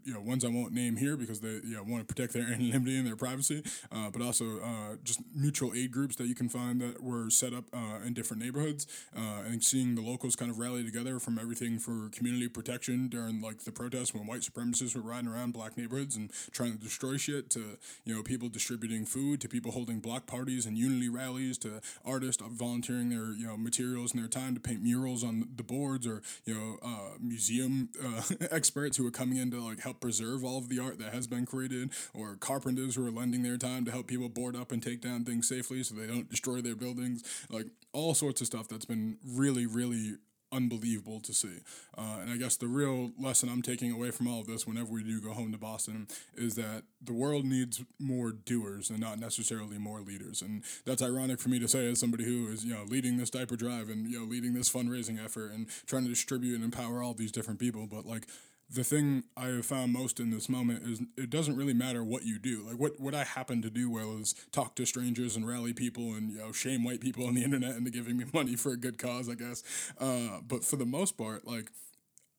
you 0.03 0.13
know, 0.13 0.22
ones 0.22 0.46
I 0.46 0.50
won't 0.50 0.74
name 0.74 0.96
here 0.98 1.18
because 1.18 1.38
because 1.39 1.62
they 1.62 1.69
know, 1.69 1.84
want 1.84 2.08
to 2.08 2.13
protect 2.13 2.34
their 2.34 2.43
anonymity 2.53 2.98
and 2.98 3.08
their 3.08 3.15
privacy, 3.15 3.63
uh, 3.91 4.10
but 4.10 4.22
also 4.22 4.60
uh, 4.60 4.96
just 5.03 5.22
mutual 5.36 5.74
aid 5.75 5.91
groups 5.91 6.15
that 6.17 6.27
you 6.27 6.36
can 6.36 6.50
find 6.50 6.81
that 6.81 7.01
were 7.01 7.29
set 7.29 7.53
up 7.53 7.65
uh, 7.74 8.05
in 8.05 8.13
different 8.13 8.41
neighborhoods. 8.43 8.88
Uh, 9.15 9.43
and 9.48 9.63
seeing 9.63 9.96
the 9.96 10.01
locals 10.01 10.36
kind 10.36 10.51
of 10.51 10.60
rally 10.60 10.84
together 10.84 11.19
from 11.19 11.39
everything 11.39 11.79
for 11.79 12.10
community 12.10 12.48
protection 12.48 13.08
during 13.08 13.41
like 13.41 13.63
the 13.63 13.72
protests 13.72 14.13
when 14.13 14.25
white 14.25 14.41
supremacists 14.41 14.96
were 14.96 15.01
riding 15.01 15.27
around 15.29 15.53
black 15.53 15.77
neighborhoods 15.77 16.15
and 16.15 16.31
trying 16.51 16.72
to 16.72 16.77
destroy 16.77 17.17
shit 17.17 17.50
to 17.50 17.77
you 18.05 18.15
know 18.15 18.24
people 18.24 18.50
distributing 18.50 19.05
food 19.05 19.41
to 19.41 19.48
people 19.48 19.72
holding 19.72 20.00
block 20.00 20.25
parties 20.25 20.65
and 20.65 20.77
unity 20.77 21.10
rallies 21.10 21.58
to 21.58 21.81
artists 22.05 22.41
volunteering 22.51 23.10
their 23.10 23.34
you 23.34 23.46
know 23.46 23.58
materials 23.58 24.13
and 24.13 24.22
their 24.22 24.29
time 24.29 24.53
to 24.53 24.60
paint 24.60 24.81
murals 24.81 25.24
on 25.24 25.48
the 25.55 25.63
boards 25.63 26.05
or 26.08 26.22
you 26.46 26.53
know 26.53 26.77
uh, 26.81 27.17
museum 27.19 27.89
uh, 28.03 28.22
experts 28.51 28.98
who 28.98 29.05
are 29.05 29.12
coming 29.12 29.38
in 29.38 29.51
to 29.51 29.62
like 29.62 29.79
help 29.79 30.00
preserve 30.00 30.43
all 30.43 30.58
of 30.58 30.69
the 30.69 30.79
art 30.79 31.00
that 31.00 31.13
has 31.13 31.27
been 31.30 31.46
created 31.46 31.92
or 32.14 32.36
carpenters 32.36 32.96
who 32.96 33.08
are 33.08 33.12
lending 33.12 33.44
their 33.44 33.58
time 33.58 33.86
to 33.86 33.92
help 33.92 34.08
people 34.08 34.30
board 34.30 34.56
up 34.56 34.72
and 34.72 34.82
take 34.82 35.02
down 35.02 35.24
things 35.24 35.48
safely 35.48 35.84
so 35.84 35.96
they 35.96 36.08
don't 36.08 36.30
destroy 36.30 36.62
their 36.62 36.76
buildings 36.76 37.24
like 37.50 37.68
all 37.94 38.14
sorts 38.14 38.42
of 38.42 38.48
stuff 38.48 38.68
that's 38.68 38.86
been 38.86 39.18
really 39.26 39.66
really 39.66 40.16
unbelievable 40.52 41.20
to 41.22 41.34
see. 41.34 41.60
Uh, 41.98 42.18
and 42.22 42.32
I 42.32 42.38
guess 42.38 42.56
the 42.56 42.68
real 42.68 43.12
lesson 43.20 43.50
I'm 43.50 43.62
taking 43.62 43.92
away 43.92 44.12
from 44.12 44.28
all 44.28 44.42
of 44.42 44.48
this, 44.48 44.66
whenever 44.66 44.92
we 44.92 45.04
do 45.04 45.22
go 45.22 45.32
home 45.32 45.52
to 45.52 45.58
Boston, 45.58 46.08
is 46.36 46.56
that 46.56 46.84
the 47.02 47.14
world 47.14 47.46
needs 47.46 47.84
more 48.00 48.32
doers 48.32 48.90
and 48.90 49.00
not 49.00 49.20
necessarily 49.20 49.78
more 49.78 50.02
leaders. 50.02 50.42
And 50.42 50.64
that's 50.86 51.02
ironic 51.02 51.40
for 51.40 51.50
me 51.50 51.60
to 51.60 51.68
say 51.68 51.90
as 51.90 52.00
somebody 52.00 52.26
who 52.26 52.48
is, 52.52 52.66
you 52.66 52.74
know, 52.74 52.84
leading 52.88 53.18
this 53.18 53.30
diaper 53.30 53.56
drive 53.56 53.90
and 53.90 54.08
you 54.10 54.20
know 54.20 54.26
leading 54.26 54.54
this 54.54 54.72
fundraising 54.72 55.24
effort 55.24 55.52
and 55.52 55.68
trying 55.86 56.04
to 56.04 56.10
distribute 56.10 56.56
and 56.56 56.64
empower 56.64 57.02
all 57.04 57.14
these 57.14 57.32
different 57.32 57.60
people. 57.60 57.88
But 57.88 58.06
like 58.06 58.28
the 58.72 58.84
thing 58.84 59.24
I 59.36 59.48
have 59.48 59.66
found 59.66 59.94
most 59.94 60.20
in 60.20 60.30
this 60.30 60.48
moment 60.48 60.84
is 60.88 61.02
it 61.18 61.30
doesn't 61.30 61.56
really 61.56 61.74
matter 61.74 62.04
what 62.04 62.24
you 62.24 62.38
do. 62.38 62.64
Like 62.68 62.78
what 62.78 63.00
what 63.00 63.16
I 63.16 63.24
happen 63.24 63.62
to 63.64 63.70
do 63.70 63.90
well 63.90 64.18
is 64.18 64.36
talk 64.52 64.76
to 64.76 64.86
strangers 64.86 65.36
and 65.36 65.48
rally 65.48 65.74
people 65.74 66.14
and 66.14 66.32
you 66.32 66.40
know 66.40 66.52
shame 66.52 66.84
white 66.84 67.02
people 67.02 67.26
on 67.26 67.34
the 67.34 67.44
internet 67.46 67.76
into 67.76 67.90
giving 67.90 68.18
me 68.18 68.26
money 68.34 68.56
for 68.56 68.72
a 68.72 68.78
good 68.78 68.98
cause, 68.98 69.28
I 69.28 69.36
guess. 69.36 69.64
Uh, 70.00 70.40
but 70.48 70.64
for 70.64 70.76
the 70.76 70.86
most 70.86 71.18
part, 71.18 71.48
like 71.48 71.72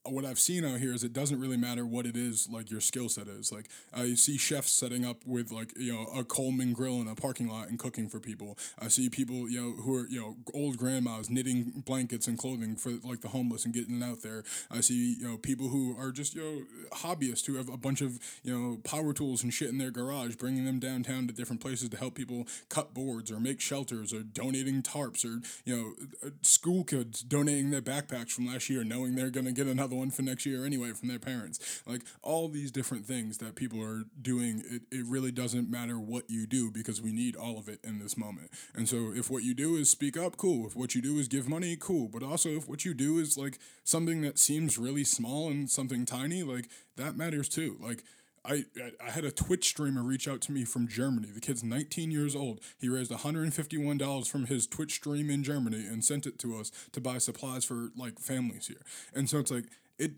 what 0.04 0.24
I've 0.24 0.38
seen 0.38 0.64
out 0.64 0.80
here 0.80 0.94
is 0.94 1.04
it 1.04 1.12
doesn't 1.12 1.38
really 1.38 1.58
matter 1.58 1.84
what 1.84 2.06
it 2.06 2.16
is 2.16 2.48
like 2.50 2.70
your 2.70 2.80
skill 2.80 3.08
set 3.08 3.28
is. 3.28 3.52
Like 3.52 3.68
I 3.92 4.14
see 4.14 4.38
chefs 4.38 4.72
setting 4.72 5.04
up 5.04 5.18
with 5.26 5.52
like 5.52 5.76
you 5.78 5.92
know 5.92 6.06
a 6.18 6.24
Coleman 6.24 6.72
grill 6.72 7.00
in 7.00 7.08
a 7.08 7.14
parking 7.14 7.48
lot 7.48 7.68
and 7.68 7.78
cooking 7.78 8.08
for 8.08 8.18
people. 8.18 8.56
I 8.78 8.88
see 8.88 9.10
people 9.10 9.48
you 9.48 9.60
know 9.60 9.82
who 9.82 9.96
are 9.96 10.08
you 10.08 10.20
know 10.20 10.36
old 10.54 10.78
grandmas 10.78 11.28
knitting 11.28 11.82
blankets 11.84 12.26
and 12.26 12.38
clothing 12.38 12.76
for 12.76 12.92
like 13.04 13.20
the 13.20 13.28
homeless 13.28 13.64
and 13.66 13.74
getting 13.74 14.02
out 14.02 14.22
there. 14.22 14.42
I 14.70 14.80
see 14.80 15.16
you 15.20 15.28
know 15.28 15.36
people 15.36 15.68
who 15.68 15.96
are 15.98 16.12
just 16.12 16.34
you 16.34 16.42
know 16.42 16.96
hobbyists 16.96 17.44
who 17.46 17.56
have 17.56 17.68
a 17.68 17.76
bunch 17.76 18.00
of 18.00 18.18
you 18.42 18.56
know 18.56 18.78
power 18.84 19.12
tools 19.12 19.42
and 19.42 19.52
shit 19.52 19.68
in 19.68 19.78
their 19.78 19.90
garage, 19.90 20.36
bringing 20.36 20.64
them 20.64 20.78
downtown 20.78 21.26
to 21.26 21.34
different 21.34 21.60
places 21.60 21.90
to 21.90 21.96
help 21.98 22.14
people 22.14 22.46
cut 22.70 22.94
boards 22.94 23.30
or 23.30 23.38
make 23.38 23.60
shelters 23.60 24.14
or 24.14 24.22
donating 24.22 24.82
tarps 24.82 25.26
or 25.26 25.42
you 25.66 25.76
know 25.76 26.30
school 26.40 26.84
kids 26.84 27.20
donating 27.20 27.70
their 27.70 27.82
backpacks 27.82 28.30
from 28.30 28.46
last 28.46 28.70
year, 28.70 28.82
knowing 28.82 29.14
they're 29.14 29.30
gonna 29.30 29.52
get 29.52 29.66
another 29.66 29.89
one 29.96 30.10
for 30.10 30.22
next 30.22 30.46
year 30.46 30.64
anyway 30.64 30.92
from 30.92 31.08
their 31.08 31.18
parents. 31.18 31.82
Like 31.86 32.02
all 32.22 32.48
these 32.48 32.70
different 32.70 33.06
things 33.06 33.38
that 33.38 33.54
people 33.54 33.82
are 33.82 34.04
doing, 34.20 34.62
it, 34.68 34.82
it 34.90 35.04
really 35.06 35.32
doesn't 35.32 35.70
matter 35.70 35.98
what 35.98 36.28
you 36.28 36.46
do 36.46 36.70
because 36.70 37.00
we 37.00 37.12
need 37.12 37.36
all 37.36 37.58
of 37.58 37.68
it 37.68 37.80
in 37.84 37.98
this 37.98 38.16
moment. 38.16 38.50
And 38.74 38.88
so 38.88 39.12
if 39.14 39.30
what 39.30 39.42
you 39.42 39.54
do 39.54 39.76
is 39.76 39.90
speak 39.90 40.16
up, 40.16 40.36
cool. 40.36 40.66
If 40.66 40.76
what 40.76 40.94
you 40.94 41.02
do 41.02 41.18
is 41.18 41.28
give 41.28 41.48
money, 41.48 41.76
cool. 41.78 42.08
But 42.08 42.22
also 42.22 42.50
if 42.50 42.68
what 42.68 42.84
you 42.84 42.94
do 42.94 43.18
is 43.18 43.36
like 43.36 43.58
something 43.84 44.20
that 44.22 44.38
seems 44.38 44.78
really 44.78 45.04
small 45.04 45.48
and 45.48 45.70
something 45.70 46.06
tiny, 46.06 46.42
like 46.42 46.68
that 46.96 47.16
matters 47.16 47.48
too. 47.48 47.76
Like 47.80 48.04
I, 48.44 48.64
I 49.04 49.10
had 49.10 49.24
a 49.24 49.30
Twitch 49.30 49.68
streamer 49.68 50.02
reach 50.02 50.26
out 50.26 50.40
to 50.42 50.52
me 50.52 50.64
from 50.64 50.88
Germany. 50.88 51.28
The 51.32 51.40
kid's 51.40 51.62
19 51.62 52.10
years 52.10 52.34
old. 52.34 52.60
He 52.78 52.88
raised 52.88 53.10
$151 53.10 54.28
from 54.28 54.46
his 54.46 54.66
Twitch 54.66 54.94
stream 54.94 55.30
in 55.30 55.42
Germany 55.42 55.86
and 55.86 56.04
sent 56.04 56.26
it 56.26 56.38
to 56.40 56.56
us 56.56 56.70
to 56.92 57.00
buy 57.00 57.18
supplies 57.18 57.64
for 57.64 57.90
like 57.96 58.18
families 58.18 58.66
here. 58.66 58.82
And 59.14 59.28
so 59.28 59.38
it's 59.38 59.50
like 59.50 59.66
it 59.98 60.12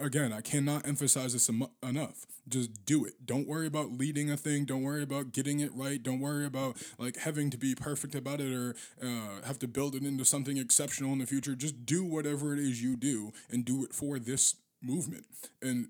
again, 0.00 0.32
I 0.32 0.40
cannot 0.42 0.86
emphasize 0.86 1.32
this 1.32 1.48
em- 1.48 1.68
enough. 1.82 2.26
Just 2.48 2.84
do 2.84 3.04
it. 3.04 3.24
Don't 3.24 3.48
worry 3.48 3.66
about 3.66 3.92
leading 3.92 4.30
a 4.30 4.36
thing. 4.36 4.64
Don't 4.64 4.82
worry 4.82 5.02
about 5.02 5.32
getting 5.32 5.60
it 5.60 5.70
right. 5.74 6.02
Don't 6.02 6.20
worry 6.20 6.44
about 6.44 6.76
like 6.98 7.16
having 7.16 7.50
to 7.50 7.56
be 7.56 7.74
perfect 7.74 8.14
about 8.14 8.40
it 8.40 8.52
or 8.52 8.74
uh, 9.02 9.44
have 9.46 9.58
to 9.60 9.68
build 9.68 9.94
it 9.94 10.02
into 10.02 10.24
something 10.24 10.58
exceptional 10.58 11.12
in 11.12 11.18
the 11.18 11.26
future. 11.26 11.54
Just 11.54 11.86
do 11.86 12.04
whatever 12.04 12.52
it 12.52 12.58
is 12.58 12.82
you 12.82 12.96
do 12.96 13.32
and 13.50 13.64
do 13.64 13.84
it 13.84 13.94
for 13.94 14.18
this 14.18 14.56
movement. 14.82 15.24
And 15.62 15.88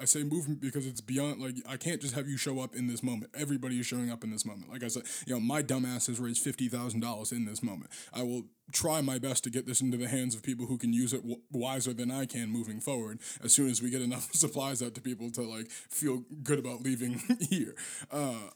I 0.00 0.04
say 0.06 0.24
movement 0.24 0.60
because 0.60 0.86
it's 0.86 1.00
beyond 1.00 1.40
like 1.40 1.54
I 1.68 1.76
can't 1.76 2.00
just 2.00 2.14
have 2.14 2.28
you 2.28 2.36
show 2.36 2.60
up 2.60 2.74
in 2.74 2.86
this 2.88 3.02
moment. 3.02 3.30
Everybody 3.34 3.78
is 3.78 3.86
showing 3.86 4.10
up 4.10 4.24
in 4.24 4.30
this 4.30 4.44
moment. 4.44 4.70
Like 4.70 4.82
I 4.82 4.88
said, 4.88 5.04
you 5.26 5.34
know, 5.34 5.40
my 5.40 5.62
dumbass 5.62 6.06
has 6.08 6.18
raised 6.18 6.42
fifty 6.42 6.68
thousand 6.68 7.00
dollars 7.00 7.32
in 7.32 7.44
this 7.44 7.62
moment. 7.62 7.90
I 8.12 8.22
will 8.22 8.44
try 8.72 9.00
my 9.00 9.18
best 9.18 9.44
to 9.44 9.50
get 9.50 9.66
this 9.66 9.80
into 9.80 9.96
the 9.96 10.08
hands 10.08 10.34
of 10.34 10.42
people 10.42 10.66
who 10.66 10.78
can 10.78 10.92
use 10.92 11.12
it 11.12 11.22
w- 11.22 11.40
wiser 11.52 11.92
than 11.92 12.10
I 12.10 12.26
can 12.26 12.50
moving 12.50 12.80
forward. 12.80 13.20
As 13.42 13.54
soon 13.54 13.70
as 13.70 13.80
we 13.80 13.90
get 13.90 14.02
enough 14.02 14.28
supplies 14.32 14.82
out 14.82 14.94
to 14.94 15.00
people 15.00 15.30
to 15.32 15.42
like 15.42 15.70
feel 15.70 16.24
good 16.42 16.58
about 16.58 16.82
leaving 16.82 17.20
here. 17.50 17.74
Uh, 18.10 18.50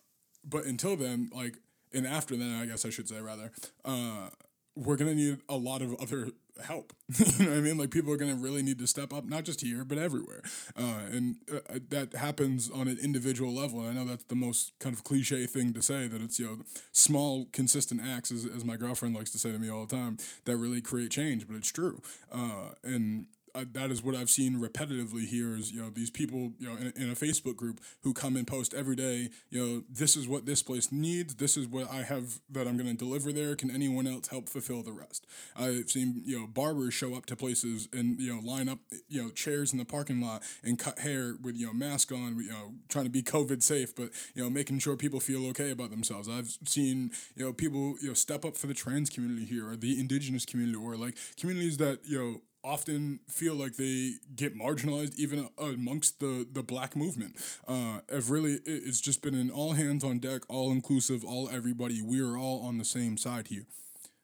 but 0.44 0.64
until 0.64 0.96
then, 0.96 1.30
like, 1.32 1.58
and 1.94 2.06
after 2.06 2.36
then, 2.36 2.52
I 2.60 2.66
guess 2.66 2.84
I 2.84 2.90
should 2.90 3.08
say 3.08 3.20
rather. 3.20 3.52
Uh, 3.84 4.30
we're 4.74 4.96
gonna 4.96 5.14
need 5.14 5.38
a 5.48 5.56
lot 5.56 5.82
of 5.82 5.94
other 6.00 6.28
help. 6.64 6.92
you 7.18 7.44
know 7.44 7.50
what 7.50 7.58
I 7.58 7.60
mean? 7.60 7.78
Like 7.78 7.90
people 7.90 8.12
are 8.12 8.16
going 8.16 8.34
to 8.34 8.42
really 8.42 8.62
need 8.62 8.78
to 8.78 8.86
step 8.86 9.12
up, 9.12 9.24
not 9.24 9.44
just 9.44 9.60
here, 9.60 9.84
but 9.84 9.98
everywhere. 9.98 10.42
Uh, 10.76 11.00
and 11.10 11.36
uh, 11.52 11.78
that 11.90 12.14
happens 12.14 12.70
on 12.70 12.88
an 12.88 12.98
individual 13.02 13.52
level. 13.52 13.80
And 13.80 13.90
I 13.90 13.92
know 13.92 14.08
that's 14.08 14.24
the 14.24 14.34
most 14.34 14.72
kind 14.78 14.94
of 14.94 15.04
cliche 15.04 15.46
thing 15.46 15.72
to 15.74 15.82
say 15.82 16.06
that 16.08 16.22
it's, 16.22 16.38
you 16.38 16.46
know, 16.46 16.58
small, 16.92 17.46
consistent 17.52 18.00
acts, 18.02 18.30
as, 18.30 18.44
as 18.44 18.64
my 18.64 18.76
girlfriend 18.76 19.14
likes 19.14 19.30
to 19.30 19.38
say 19.38 19.52
to 19.52 19.58
me 19.58 19.70
all 19.70 19.86
the 19.86 19.94
time, 19.94 20.18
that 20.44 20.56
really 20.56 20.80
create 20.80 21.10
change, 21.10 21.46
but 21.46 21.56
it's 21.56 21.72
true. 21.72 22.02
Uh, 22.30 22.70
and 22.82 23.26
uh, 23.54 23.64
that 23.72 23.90
is 23.90 24.02
what 24.02 24.14
I've 24.14 24.30
seen 24.30 24.60
repetitively 24.60 25.26
here 25.26 25.54
is 25.54 25.72
you 25.72 25.82
know 25.82 25.90
these 25.90 26.10
people 26.10 26.52
you 26.58 26.68
know 26.68 26.76
in, 26.76 26.92
in, 26.96 27.10
a 27.10 27.14
Facebook 27.14 27.56
group 27.56 27.80
who 28.02 28.14
come 28.14 28.36
and 28.36 28.46
post 28.46 28.72
every 28.72 28.96
day 28.96 29.30
you 29.50 29.64
know 29.64 29.82
this 29.90 30.16
is 30.16 30.26
what 30.26 30.46
this 30.46 30.62
place 30.62 30.90
needs 30.90 31.34
this 31.34 31.56
is 31.56 31.66
what 31.66 31.90
I 31.90 32.02
have 32.02 32.40
that 32.50 32.66
I'm 32.66 32.76
going 32.76 32.88
to 32.88 32.94
deliver 32.94 33.32
there 33.32 33.54
can 33.54 33.70
anyone 33.70 34.06
else 34.06 34.28
help 34.28 34.48
fulfill 34.48 34.82
the 34.82 34.92
rest 34.92 35.26
I've 35.56 35.90
seen 35.90 36.22
you 36.24 36.40
know 36.40 36.46
barbers 36.46 36.94
show 36.94 37.14
up 37.14 37.26
to 37.26 37.36
places 37.36 37.88
and 37.92 38.18
you 38.18 38.34
know 38.34 38.40
line 38.40 38.68
up 38.68 38.78
you 39.08 39.22
know 39.22 39.30
chairs 39.30 39.72
in 39.72 39.78
the 39.78 39.84
parking 39.84 40.20
lot 40.20 40.42
and 40.62 40.78
cut 40.78 41.00
hair 41.00 41.34
with 41.42 41.56
you 41.56 41.66
know 41.66 41.74
mask 41.74 42.10
on 42.12 42.38
you 42.38 42.50
know 42.50 42.72
trying 42.88 43.04
to 43.04 43.10
be 43.10 43.22
COVID 43.22 43.62
safe 43.62 43.94
but 43.94 44.10
you 44.34 44.42
know 44.42 44.48
making 44.48 44.78
sure 44.78 44.96
people 44.96 45.20
feel 45.20 45.46
okay 45.48 45.70
about 45.70 45.90
themselves 45.90 46.28
I've 46.28 46.56
seen 46.64 47.10
you 47.36 47.44
know 47.44 47.52
people 47.52 47.96
you 48.00 48.08
know 48.08 48.14
step 48.14 48.44
up 48.44 48.56
for 48.56 48.66
the 48.66 48.74
trans 48.74 49.10
community 49.10 49.44
here 49.44 49.68
or 49.68 49.76
the 49.76 50.00
indigenous 50.00 50.46
community 50.46 50.78
or 50.78 50.96
like 50.96 51.16
communities 51.36 51.76
that 51.76 52.00
you 52.04 52.18
know 52.18 52.40
often 52.64 53.20
feel 53.28 53.54
like 53.54 53.76
they 53.76 54.14
get 54.34 54.56
marginalized 54.56 55.14
even 55.16 55.48
amongst 55.58 56.20
the 56.20 56.46
the 56.50 56.62
black 56.62 56.96
movement. 56.96 57.36
Uh 57.66 58.00
have 58.10 58.30
really 58.30 58.58
it's 58.64 59.00
just 59.00 59.22
been 59.22 59.34
an 59.34 59.50
all 59.50 59.72
hands 59.72 60.04
on 60.04 60.18
deck 60.18 60.42
all 60.48 60.70
inclusive 60.70 61.24
all 61.24 61.48
everybody. 61.50 62.02
We 62.02 62.20
are 62.20 62.36
all 62.36 62.62
on 62.62 62.78
the 62.78 62.84
same 62.84 63.16
side 63.16 63.48
here. 63.48 63.66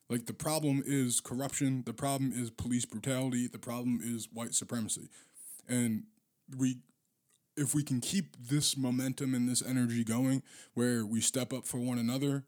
Like 0.09 0.27
the 0.27 0.35
problem 0.35 0.83
is 0.87 1.20
corruption 1.20 1.83
the 1.85 1.92
problem 1.92 2.33
is 2.35 2.51
police 2.51 2.85
brutality 2.85 3.46
the 3.46 3.59
problem 3.59 4.01
is 4.03 4.29
white 4.33 4.55
supremacy. 4.55 5.09
And 5.68 6.05
we 6.57 6.79
if 7.57 7.74
we 7.74 7.83
can 7.83 8.01
keep 8.01 8.37
this 8.40 8.77
momentum 8.77 9.35
and 9.35 9.48
this 9.48 9.62
energy 9.62 10.05
going 10.05 10.42
where 10.74 11.05
we 11.05 11.20
step 11.20 11.53
up 11.53 11.66
for 11.66 11.79
one 11.79 11.98
another 11.98 12.44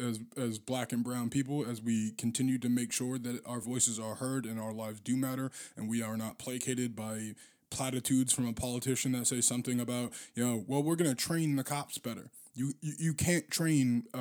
as 0.00 0.20
as 0.36 0.58
black 0.58 0.92
and 0.92 1.04
brown 1.04 1.30
people 1.30 1.64
as 1.64 1.80
we 1.80 2.12
continue 2.12 2.58
to 2.58 2.68
make 2.68 2.92
sure 2.92 3.18
that 3.18 3.44
our 3.46 3.60
voices 3.60 3.98
are 3.98 4.16
heard 4.16 4.46
and 4.46 4.58
our 4.58 4.72
lives 4.72 5.00
do 5.00 5.16
matter 5.16 5.50
and 5.76 5.88
we 5.88 6.02
are 6.02 6.16
not 6.16 6.38
placated 6.38 6.96
by 6.96 7.34
platitudes 7.70 8.32
from 8.32 8.46
a 8.46 8.52
politician 8.52 9.12
that 9.12 9.26
say 9.26 9.40
something 9.40 9.78
about 9.78 10.12
you 10.34 10.44
know 10.44 10.64
well 10.66 10.82
we're 10.82 10.96
going 10.96 11.10
to 11.10 11.16
train 11.16 11.56
the 11.56 11.64
cops 11.64 11.98
better. 11.98 12.30
You 12.54 12.72
you, 12.80 12.94
you 12.98 13.14
can't 13.14 13.50
train 13.50 14.04
a, 14.12 14.20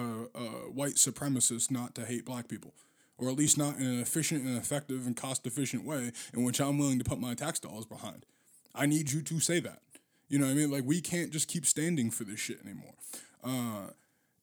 white 0.70 0.96
supremacist 0.96 1.72
not 1.72 1.96
to 1.96 2.06
hate 2.06 2.26
black 2.26 2.48
people 2.48 2.74
or 3.18 3.30
at 3.30 3.36
least 3.36 3.58
not 3.58 3.76
in 3.78 3.86
an 3.86 4.00
efficient 4.00 4.46
and 4.46 4.58
effective 4.58 5.06
and 5.06 5.16
cost 5.16 5.46
efficient 5.46 5.84
way 5.84 6.12
in 6.34 6.44
which 6.44 6.62
I'm 6.62 6.78
willing 6.78 7.00
to 7.00 7.04
put 7.06 7.20
my 7.20 7.34
tax 7.34 7.60
dollars 7.60 7.86
behind. 7.86 8.26
I 8.74 8.86
need 8.86 9.12
you 9.12 9.22
to 9.24 9.40
say 9.40 9.60
that. 9.60 9.82
You 10.30 10.40
know 10.40 10.46
what 10.46 10.52
I 10.52 10.56
mean? 10.56 10.72
Like 10.72 10.84
we 10.86 11.02
can't 11.02 11.32
just 11.32 11.48
keep 11.48 11.66
standing 11.66 12.12
for 12.12 12.24
this 12.24 12.40
shit 12.40 12.60
anymore. 12.64 12.94
Uh 13.44 13.92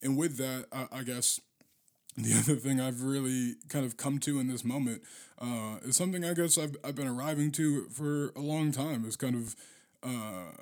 and 0.02 0.16
with 0.16 0.36
that, 0.38 0.66
I, 0.72 0.86
I, 0.92 1.02
guess 1.02 1.40
the 2.16 2.34
other 2.38 2.56
thing 2.56 2.80
I've 2.80 3.02
really 3.02 3.54
kind 3.68 3.84
of 3.84 3.96
come 3.96 4.18
to 4.20 4.40
in 4.40 4.48
this 4.48 4.64
moment 4.64 5.02
uh, 5.40 5.76
is 5.82 5.96
something 5.96 6.24
I 6.24 6.34
guess 6.34 6.58
I've, 6.58 6.76
I've 6.84 6.94
been 6.94 7.08
arriving 7.08 7.52
to 7.52 7.88
for 7.88 8.30
a 8.36 8.40
long 8.40 8.72
time. 8.72 9.04
Is 9.04 9.16
kind 9.16 9.34
of 9.34 9.56
uh, 10.02 10.52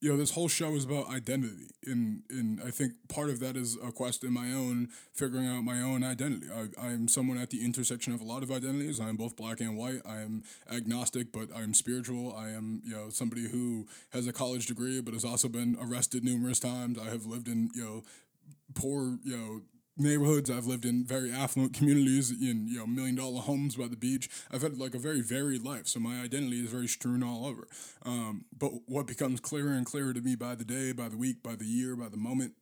you 0.00 0.10
know, 0.10 0.18
this 0.18 0.32
whole 0.32 0.48
show 0.48 0.74
is 0.74 0.84
about 0.84 1.08
identity, 1.08 1.68
and 1.86 2.22
and 2.28 2.60
I 2.62 2.70
think 2.70 2.92
part 3.08 3.30
of 3.30 3.40
that 3.40 3.56
is 3.56 3.78
a 3.82 3.90
quest 3.90 4.24
in 4.24 4.32
my 4.32 4.52
own 4.52 4.88
figuring 5.14 5.46
out 5.46 5.64
my 5.64 5.80
own 5.80 6.04
identity. 6.04 6.48
I 6.54 6.68
I'm 6.80 7.08
someone 7.08 7.38
at 7.38 7.48
the 7.48 7.64
intersection 7.64 8.12
of 8.12 8.20
a 8.20 8.24
lot 8.24 8.42
of 8.42 8.50
identities. 8.50 9.00
I 9.00 9.08
am 9.08 9.16
both 9.16 9.36
black 9.36 9.60
and 9.60 9.76
white. 9.76 10.02
I 10.06 10.20
am 10.20 10.44
agnostic, 10.70 11.32
but 11.32 11.48
I 11.54 11.62
am 11.62 11.72
spiritual. 11.72 12.34
I 12.36 12.50
am 12.50 12.82
you 12.84 12.92
know 12.94 13.08
somebody 13.08 13.48
who 13.48 13.86
has 14.10 14.26
a 14.26 14.32
college 14.34 14.66
degree, 14.66 15.00
but 15.00 15.14
has 15.14 15.24
also 15.24 15.48
been 15.48 15.78
arrested 15.80 16.24
numerous 16.24 16.60
times. 16.60 16.98
I 16.98 17.06
have 17.06 17.24
lived 17.24 17.48
in 17.48 17.70
you 17.74 17.82
know 17.82 18.04
poor 18.74 19.18
you 19.22 19.36
know 19.36 19.60
neighborhoods. 19.96 20.50
I've 20.50 20.66
lived 20.66 20.84
in 20.84 21.04
very 21.04 21.32
affluent 21.32 21.74
communities 21.74 22.30
in 22.30 22.66
you 22.68 22.78
know 22.78 22.86
million 22.86 23.14
dollar 23.14 23.40
homes 23.40 23.76
by 23.76 23.88
the 23.88 23.96
beach. 23.96 24.28
I've 24.50 24.62
had 24.62 24.78
like 24.78 24.94
a 24.94 24.98
very 24.98 25.20
varied 25.20 25.62
life, 25.62 25.86
so 25.86 26.00
my 26.00 26.20
identity 26.20 26.64
is 26.64 26.70
very 26.70 26.88
strewn 26.88 27.22
all 27.22 27.46
over. 27.46 27.66
Um, 28.04 28.44
but 28.56 28.72
what 28.86 29.06
becomes 29.06 29.40
clearer 29.40 29.72
and 29.72 29.86
clearer 29.86 30.12
to 30.12 30.20
me 30.20 30.36
by 30.36 30.54
the 30.54 30.64
day, 30.64 30.92
by 30.92 31.08
the 31.08 31.16
week, 31.16 31.42
by 31.42 31.56
the 31.56 31.66
year, 31.66 31.96
by 31.96 32.08
the 32.08 32.16
moment, 32.16 32.54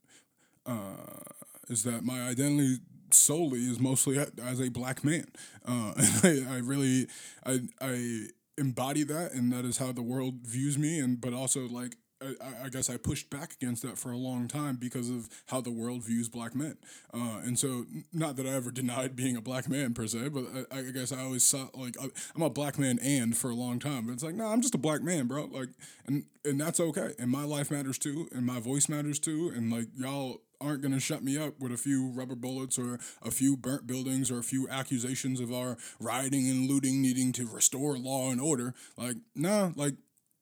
uh, 0.67 1.25
is 1.69 1.83
that 1.85 2.05
my 2.05 2.23
identity 2.23 2.79
solely 3.11 3.61
is 3.61 3.79
mostly 3.79 4.19
as 4.43 4.61
a 4.61 4.69
black 4.69 5.05
man. 5.05 5.27
Uh, 5.67 5.93
I, 6.23 6.45
I 6.49 6.57
really 6.59 7.07
I 7.45 7.61
I 7.81 8.27
embody 8.57 9.03
that, 9.05 9.33
and 9.33 9.53
that 9.53 9.65
is 9.65 9.79
how 9.79 9.93
the 9.93 10.03
world 10.03 10.37
views 10.43 10.79
me. 10.79 10.99
And 10.99 11.21
but 11.21 11.33
also 11.33 11.69
like 11.69 11.97
I, 12.25 12.67
I, 12.67 12.69
guess 12.69 12.89
I 12.89 12.97
pushed 12.97 13.31
back 13.31 13.55
against 13.55 13.83
that 13.83 13.99
for 13.99 14.11
a 14.11 14.17
long 14.17 14.49
time 14.49 14.77
because 14.77 15.11
of 15.11 15.29
how 15.47 15.61
the 15.61 15.71
world 15.71 16.03
views 16.05 16.29
black 16.29 16.55
men. 16.55 16.77
Uh, 17.13 17.41
and 17.45 17.59
so, 17.59 17.87
not 18.13 18.37
that 18.37 18.47
I 18.47 18.51
ever 18.51 18.71
denied 18.73 19.17
being 19.17 19.37
a 19.37 19.41
black 19.41 19.69
man 19.69 19.95
per 19.95 20.07
se, 20.07 20.29
but 20.29 20.45
I, 20.71 20.79
I 20.79 20.83
guess 20.83 21.13
I 21.13 21.21
always 21.21 21.45
saw 21.45 21.69
like 21.75 21.97
I'm 22.35 22.43
a 22.43 22.51
black 22.51 22.79
man 22.79 22.99
and 23.01 23.37
for 23.37 23.51
a 23.51 23.55
long 23.55 23.79
time. 23.79 24.07
But 24.07 24.13
it's 24.13 24.25
like, 24.25 24.35
no, 24.35 24.45
nah, 24.45 24.53
I'm 24.53 24.61
just 24.61 24.75
a 24.75 24.79
black 24.79 25.03
man, 25.03 25.27
bro. 25.27 25.45
Like, 25.47 25.71
and 26.07 26.25
and 26.45 26.61
that's 26.61 26.81
okay. 26.81 27.13
And 27.19 27.31
my 27.31 27.45
life 27.45 27.71
matters 27.71 27.99
too, 27.99 28.29
and 28.33 28.47
my 28.47 28.61
voice 28.61 28.89
matters 28.89 29.19
too. 29.19 29.53
And 29.55 29.73
like 29.73 29.89
y'all 29.97 30.41
aren't 30.61 30.81
going 30.81 30.95
to 30.95 31.01
shut 31.01 31.23
me 31.23 31.37
up 31.37 31.61
with 31.61 31.73
a 31.73 31.77
few 31.77 32.11
rubber 32.11 32.35
bullets 32.35 32.79
or 32.79 32.99
a 33.23 33.31
few 33.31 33.57
burnt 33.57 33.87
buildings 33.87 34.31
or 34.31 34.39
a 34.39 34.43
few 34.43 34.69
accusations 34.69 35.41
of 35.41 35.53
our 35.53 35.77
rioting 36.01 36.49
and 36.49 36.69
looting 36.69 37.03
needing 37.03 37.33
to 37.33 37.47
restore 37.47 37.99
law 37.99 38.31
and 38.31 38.41
order. 38.41 38.75
Like, 38.97 39.17
nah, 39.35 39.73
like 39.77 39.95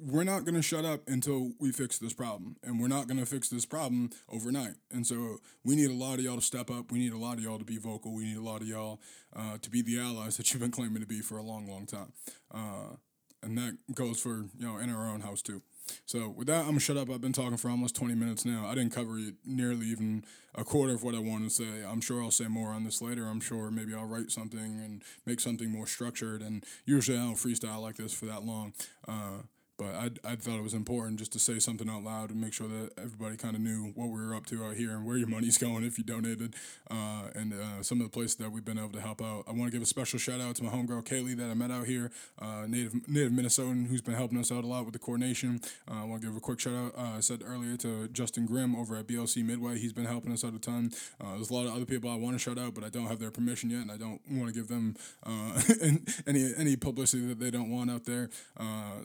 we're 0.04 0.24
not 0.24 0.44
going 0.44 0.54
to 0.54 0.62
shut 0.62 0.84
up 0.84 1.02
until 1.06 1.52
we 1.58 1.70
fix 1.70 1.98
this 1.98 2.12
problem. 2.12 2.56
And 2.62 2.80
we're 2.80 2.88
not 2.88 3.06
going 3.06 3.20
to 3.20 3.26
fix 3.26 3.48
this 3.48 3.64
problem 3.64 4.10
overnight. 4.28 4.74
And 4.90 5.06
so 5.06 5.38
we 5.64 5.76
need 5.76 5.90
a 5.90 5.94
lot 5.94 6.18
of 6.18 6.24
y'all 6.24 6.36
to 6.36 6.42
step 6.42 6.70
up. 6.70 6.90
We 6.90 6.98
need 6.98 7.12
a 7.12 7.18
lot 7.18 7.38
of 7.38 7.44
y'all 7.44 7.58
to 7.58 7.64
be 7.64 7.78
vocal. 7.78 8.12
We 8.12 8.24
need 8.24 8.36
a 8.36 8.42
lot 8.42 8.62
of 8.62 8.68
y'all 8.68 9.00
uh, 9.34 9.58
to 9.60 9.70
be 9.70 9.82
the 9.82 10.00
allies 10.00 10.36
that 10.38 10.52
you've 10.52 10.62
been 10.62 10.70
claiming 10.70 11.00
to 11.00 11.06
be 11.06 11.20
for 11.20 11.38
a 11.38 11.42
long, 11.42 11.68
long 11.68 11.86
time. 11.86 12.12
Uh, 12.52 12.96
and 13.42 13.58
that 13.58 13.76
goes 13.94 14.20
for, 14.20 14.46
you 14.56 14.66
know, 14.66 14.78
in 14.78 14.90
our 14.90 15.08
own 15.08 15.20
house 15.20 15.42
too. 15.42 15.62
So 16.06 16.28
with 16.28 16.46
that, 16.46 16.60
I'm 16.60 16.66
gonna 16.68 16.80
shut 16.80 16.96
up. 16.96 17.10
I've 17.10 17.20
been 17.20 17.32
talking 17.32 17.56
for 17.56 17.68
almost 17.68 17.96
20 17.96 18.14
minutes 18.14 18.44
now. 18.44 18.66
I 18.66 18.74
didn't 18.76 18.92
cover 18.94 19.18
nearly 19.44 19.86
even 19.86 20.24
a 20.54 20.64
quarter 20.64 20.94
of 20.94 21.02
what 21.02 21.16
I 21.16 21.18
wanted 21.18 21.50
to 21.50 21.54
say. 21.54 21.84
I'm 21.84 22.00
sure 22.00 22.22
I'll 22.22 22.30
say 22.30 22.46
more 22.46 22.68
on 22.70 22.84
this 22.84 23.02
later. 23.02 23.26
I'm 23.26 23.40
sure 23.40 23.70
maybe 23.70 23.92
I'll 23.94 24.06
write 24.06 24.30
something 24.30 24.60
and 24.60 25.02
make 25.26 25.40
something 25.40 25.70
more 25.70 25.88
structured. 25.88 26.40
And 26.40 26.64
usually 26.86 27.18
I 27.18 27.22
don't 27.22 27.34
freestyle 27.34 27.82
like 27.82 27.96
this 27.96 28.14
for 28.14 28.26
that 28.26 28.44
long. 28.44 28.74
Uh, 29.08 29.42
but 29.82 29.94
I, 29.94 30.32
I 30.32 30.36
thought 30.36 30.58
it 30.58 30.62
was 30.62 30.74
important 30.74 31.18
just 31.18 31.32
to 31.32 31.38
say 31.38 31.58
something 31.58 31.88
out 31.88 32.04
loud 32.04 32.30
and 32.30 32.40
make 32.40 32.52
sure 32.52 32.68
that 32.68 32.90
everybody 32.98 33.36
kind 33.36 33.56
of 33.56 33.62
knew 33.62 33.92
what 33.96 34.08
we 34.08 34.24
were 34.24 34.34
up 34.34 34.46
to 34.46 34.64
out 34.64 34.76
here 34.76 34.90
and 34.90 35.04
where 35.04 35.16
your 35.16 35.28
money's 35.28 35.58
going 35.62 35.84
if 35.84 35.98
you 35.98 36.04
donated, 36.04 36.54
uh, 36.90 37.24
and 37.34 37.52
uh, 37.52 37.82
some 37.82 38.00
of 38.00 38.06
the 38.06 38.10
places 38.10 38.36
that 38.36 38.52
we've 38.52 38.64
been 38.64 38.78
able 38.78 38.90
to 38.90 39.00
help 39.00 39.20
out. 39.20 39.44
I 39.48 39.52
want 39.52 39.64
to 39.64 39.70
give 39.70 39.82
a 39.82 39.86
special 39.86 40.18
shout 40.18 40.40
out 40.40 40.56
to 40.56 40.64
my 40.64 40.70
homegirl 40.70 41.04
Kaylee 41.04 41.36
that 41.36 41.50
I 41.50 41.54
met 41.54 41.70
out 41.70 41.86
here, 41.86 42.10
uh, 42.40 42.66
native 42.68 43.08
native 43.08 43.32
Minnesotan 43.32 43.88
who's 43.88 44.02
been 44.02 44.14
helping 44.14 44.38
us 44.38 44.52
out 44.52 44.64
a 44.64 44.66
lot 44.66 44.84
with 44.84 44.92
the 44.92 44.98
coordination. 44.98 45.60
Uh, 45.90 46.02
I 46.02 46.04
want 46.04 46.22
to 46.22 46.28
give 46.28 46.36
a 46.36 46.40
quick 46.40 46.60
shout 46.60 46.74
out. 46.74 46.94
Uh, 46.96 47.16
I 47.16 47.20
said 47.20 47.42
earlier 47.44 47.76
to 47.78 48.08
Justin 48.08 48.46
Grimm 48.46 48.76
over 48.76 48.96
at 48.96 49.06
BLC 49.06 49.44
Midway. 49.44 49.78
He's 49.78 49.92
been 49.92 50.04
helping 50.04 50.32
us 50.32 50.44
out 50.44 50.54
a 50.54 50.58
ton. 50.58 50.92
Uh, 51.20 51.32
there's 51.32 51.50
a 51.50 51.54
lot 51.54 51.66
of 51.66 51.74
other 51.74 51.86
people 51.86 52.08
I 52.10 52.14
want 52.14 52.34
to 52.34 52.38
shout 52.38 52.58
out, 52.58 52.74
but 52.74 52.84
I 52.84 52.88
don't 52.88 53.06
have 53.06 53.18
their 53.18 53.30
permission 53.30 53.70
yet, 53.70 53.82
and 53.82 53.90
I 53.90 53.96
don't 53.96 54.20
want 54.30 54.52
to 54.52 54.54
give 54.54 54.68
them 54.68 54.96
any 56.26 56.52
any 56.56 56.76
publicity 56.76 57.26
that 57.26 57.40
they 57.40 57.50
don't 57.50 57.70
want 57.70 57.90
out 57.90 58.04
there. 58.04 58.30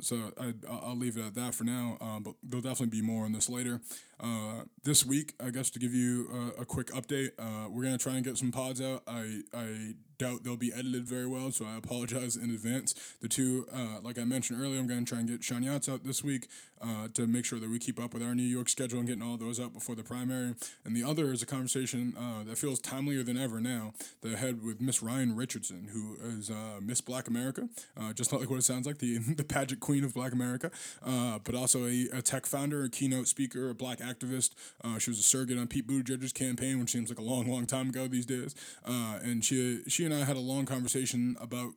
so 0.01 0.31
I 0.39 0.53
I'll 0.69 0.97
leave 0.97 1.17
it 1.17 1.25
at 1.25 1.35
that 1.35 1.53
for 1.53 1.63
now. 1.63 1.97
Um, 2.01 2.23
but 2.23 2.35
there'll 2.43 2.61
definitely 2.61 2.99
be 2.99 3.01
more 3.01 3.25
on 3.25 3.31
this 3.31 3.49
later. 3.49 3.81
Uh, 4.19 4.63
this 4.83 5.05
week, 5.05 5.33
I 5.43 5.49
guess 5.49 5.69
to 5.71 5.79
give 5.79 5.93
you 5.93 6.53
a, 6.57 6.61
a 6.61 6.65
quick 6.65 6.87
update, 6.87 7.31
uh, 7.39 7.69
we're 7.69 7.83
gonna 7.83 7.97
try 7.97 8.15
and 8.15 8.23
get 8.23 8.37
some 8.37 8.51
pods 8.51 8.81
out. 8.81 9.03
I 9.07 9.41
I 9.53 9.95
doubt 10.17 10.43
they'll 10.43 10.57
be 10.57 10.73
edited 10.73 11.05
very 11.05 11.27
well, 11.27 11.51
so 11.51 11.65
I 11.65 11.77
apologize 11.77 12.35
in 12.35 12.49
advance. 12.49 12.93
The 13.21 13.27
two, 13.27 13.67
uh, 13.73 13.99
like 14.01 14.17
I 14.17 14.23
mentioned 14.23 14.61
earlier, 14.61 14.79
I'm 14.79 14.87
gonna 14.87 15.03
try 15.03 15.19
and 15.19 15.27
get 15.27 15.41
Shaniyat's 15.41 15.89
out 15.89 16.03
this 16.03 16.23
week 16.23 16.47
uh, 16.81 17.07
to 17.13 17.25
make 17.27 17.45
sure 17.45 17.59
that 17.59 17.69
we 17.69 17.79
keep 17.79 17.99
up 17.99 18.13
with 18.13 18.21
our 18.21 18.35
New 18.35 18.43
York 18.43 18.69
schedule 18.69 18.99
and 18.99 19.07
getting 19.07 19.23
all 19.23 19.37
those 19.37 19.59
out 19.59 19.73
before 19.73 19.95
the 19.95 20.03
primary. 20.03 20.53
And 20.85 20.95
the 20.95 21.03
other 21.03 21.31
is 21.31 21.41
a 21.41 21.45
conversation 21.45 22.13
uh, 22.17 22.43
that 22.43 22.57
feels 22.57 22.79
timelier 22.79 23.25
than 23.25 23.37
ever 23.37 23.59
now. 23.59 23.93
That 24.21 24.35
I 24.35 24.37
had 24.37 24.63
with 24.63 24.81
Miss 24.81 25.01
Ryann 25.01 25.37
Richardson, 25.37 25.89
who 25.91 26.17
is 26.37 26.49
uh, 26.49 26.79
Miss 26.81 27.01
Black 27.01 27.27
America, 27.27 27.67
just 28.13 28.31
not 28.31 28.41
like 28.41 28.49
what 28.49 28.59
it 28.59 28.63
sounds 28.63 28.85
like, 28.85 28.99
the 28.99 29.17
the 29.37 29.43
pageant 29.43 29.79
queen 29.79 30.03
of 30.03 30.13
Black 30.13 30.33
America, 30.33 30.71
but 31.03 31.55
also 31.55 31.85
a, 31.85 32.07
a 32.13 32.21
tech 32.21 32.45
founder, 32.45 32.83
a 32.83 32.89
keynote 32.89 33.27
speaker, 33.27 33.69
a 33.69 33.75
Black 33.75 33.99
activist. 33.99 34.51
Uh, 34.83 34.97
she 34.97 35.09
was 35.09 35.19
a 35.19 35.23
surrogate 35.23 35.57
on 35.57 35.67
Pete 35.67 35.87
Buttigieg's 35.87 36.33
campaign, 36.33 36.79
which 36.79 36.91
seems 36.91 37.09
like 37.09 37.19
a 37.19 37.23
long, 37.23 37.49
long 37.49 37.65
time 37.65 37.89
ago 37.89 38.07
these 38.07 38.25
days. 38.25 38.55
Uh, 38.85 39.19
and 39.23 39.43
she 39.43 39.81
she 39.87 40.05
and 40.11 40.21
I 40.21 40.25
had 40.25 40.37
a 40.37 40.41
long 40.41 40.65
conversation 40.65 41.35
about 41.39 41.73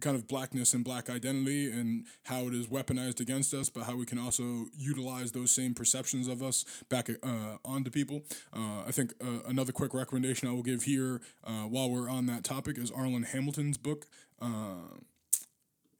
kind 0.00 0.16
of 0.16 0.26
blackness 0.26 0.72
and 0.74 0.82
black 0.82 1.10
identity 1.10 1.70
and 1.70 2.06
how 2.24 2.46
it 2.46 2.54
is 2.54 2.66
weaponized 2.66 3.20
against 3.20 3.52
us, 3.52 3.68
but 3.68 3.84
how 3.84 3.96
we 3.96 4.06
can 4.06 4.18
also 4.18 4.66
utilize 4.76 5.32
those 5.32 5.54
same 5.54 5.74
perceptions 5.74 6.26
of 6.26 6.42
us 6.42 6.64
back 6.88 7.10
uh, 7.22 7.56
onto 7.64 7.90
people. 7.90 8.22
Uh, 8.52 8.82
I 8.86 8.90
think 8.92 9.12
uh, 9.22 9.40
another 9.46 9.72
quick 9.72 9.94
recommendation 9.94 10.48
I 10.48 10.52
will 10.52 10.62
give 10.62 10.84
here 10.84 11.20
uh, 11.44 11.64
while 11.64 11.90
we're 11.90 12.08
on 12.08 12.26
that 12.26 12.44
topic 12.44 12.78
is 12.78 12.90
Arlan 12.90 13.26
Hamilton's 13.26 13.76
book. 13.76 14.06
Uh, 14.40 14.98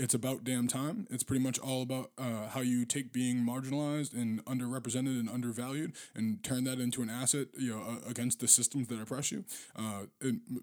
it's 0.00 0.14
about 0.14 0.44
damn 0.44 0.66
time. 0.66 1.06
It's 1.10 1.22
pretty 1.22 1.44
much 1.44 1.58
all 1.58 1.82
about 1.82 2.10
uh, 2.16 2.48
how 2.48 2.60
you 2.60 2.86
take 2.86 3.12
being 3.12 3.36
marginalized 3.38 4.14
and 4.14 4.42
underrepresented 4.46 5.20
and 5.20 5.28
undervalued 5.28 5.92
and 6.14 6.42
turn 6.42 6.64
that 6.64 6.78
into 6.80 7.02
an 7.02 7.10
asset, 7.10 7.48
you 7.58 7.76
know, 7.76 7.82
uh, 7.82 8.08
against 8.08 8.40
the 8.40 8.48
systems 8.48 8.88
that 8.88 9.00
oppress 9.00 9.30
you. 9.30 9.44
Uh, 9.76 10.04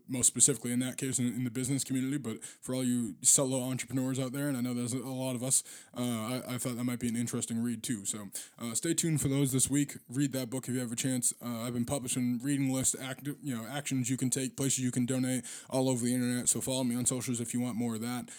most 0.09 0.25
specifically 0.25 0.71
in 0.71 0.79
that 0.79 0.97
case 0.97 1.19
in, 1.19 1.27
in, 1.27 1.43
the 1.43 1.51
business 1.51 1.83
community, 1.83 2.17
but 2.17 2.43
for 2.61 2.73
all 2.73 2.83
you 2.83 3.13
solo 3.21 3.61
entrepreneurs 3.61 4.19
out 4.19 4.33
there, 4.33 4.47
and 4.47 4.57
I 4.57 4.61
know 4.61 4.73
there's 4.73 4.93
a 4.93 4.97
lot 4.97 5.35
of 5.35 5.43
us, 5.43 5.63
uh, 5.95 6.01
I, 6.01 6.41
I, 6.49 6.57
thought 6.57 6.75
that 6.75 6.83
might 6.83 6.99
be 6.99 7.07
an 7.07 7.15
interesting 7.15 7.61
read 7.61 7.83
too. 7.83 8.05
So 8.05 8.29
uh, 8.59 8.73
stay 8.73 8.95
tuned 8.95 9.21
for 9.21 9.27
those 9.27 9.51
this 9.51 9.69
week. 9.69 9.97
Read 10.09 10.33
that 10.33 10.49
book 10.49 10.67
if 10.67 10.73
you 10.73 10.79
have 10.79 10.91
a 10.91 10.95
chance. 10.95 11.31
Uh, 11.45 11.61
I've 11.61 11.73
been 11.73 11.85
publishing 11.85 12.39
reading 12.43 12.73
lists, 12.73 12.95
act, 12.99 13.27
you 13.43 13.55
know, 13.55 13.65
actions 13.69 14.09
you 14.09 14.17
can 14.17 14.31
take, 14.31 14.57
places 14.57 14.79
you 14.79 14.91
can 14.91 15.05
donate 15.05 15.45
all 15.69 15.89
over 15.89 16.03
the 16.03 16.13
internet. 16.13 16.49
So 16.49 16.59
follow 16.59 16.83
me 16.83 16.95
on 16.95 17.05
socials 17.05 17.39
if 17.39 17.53
you 17.53 17.61
want 17.61 17.75
more 17.75 17.95
of 17.95 18.01
that. 18.01 18.29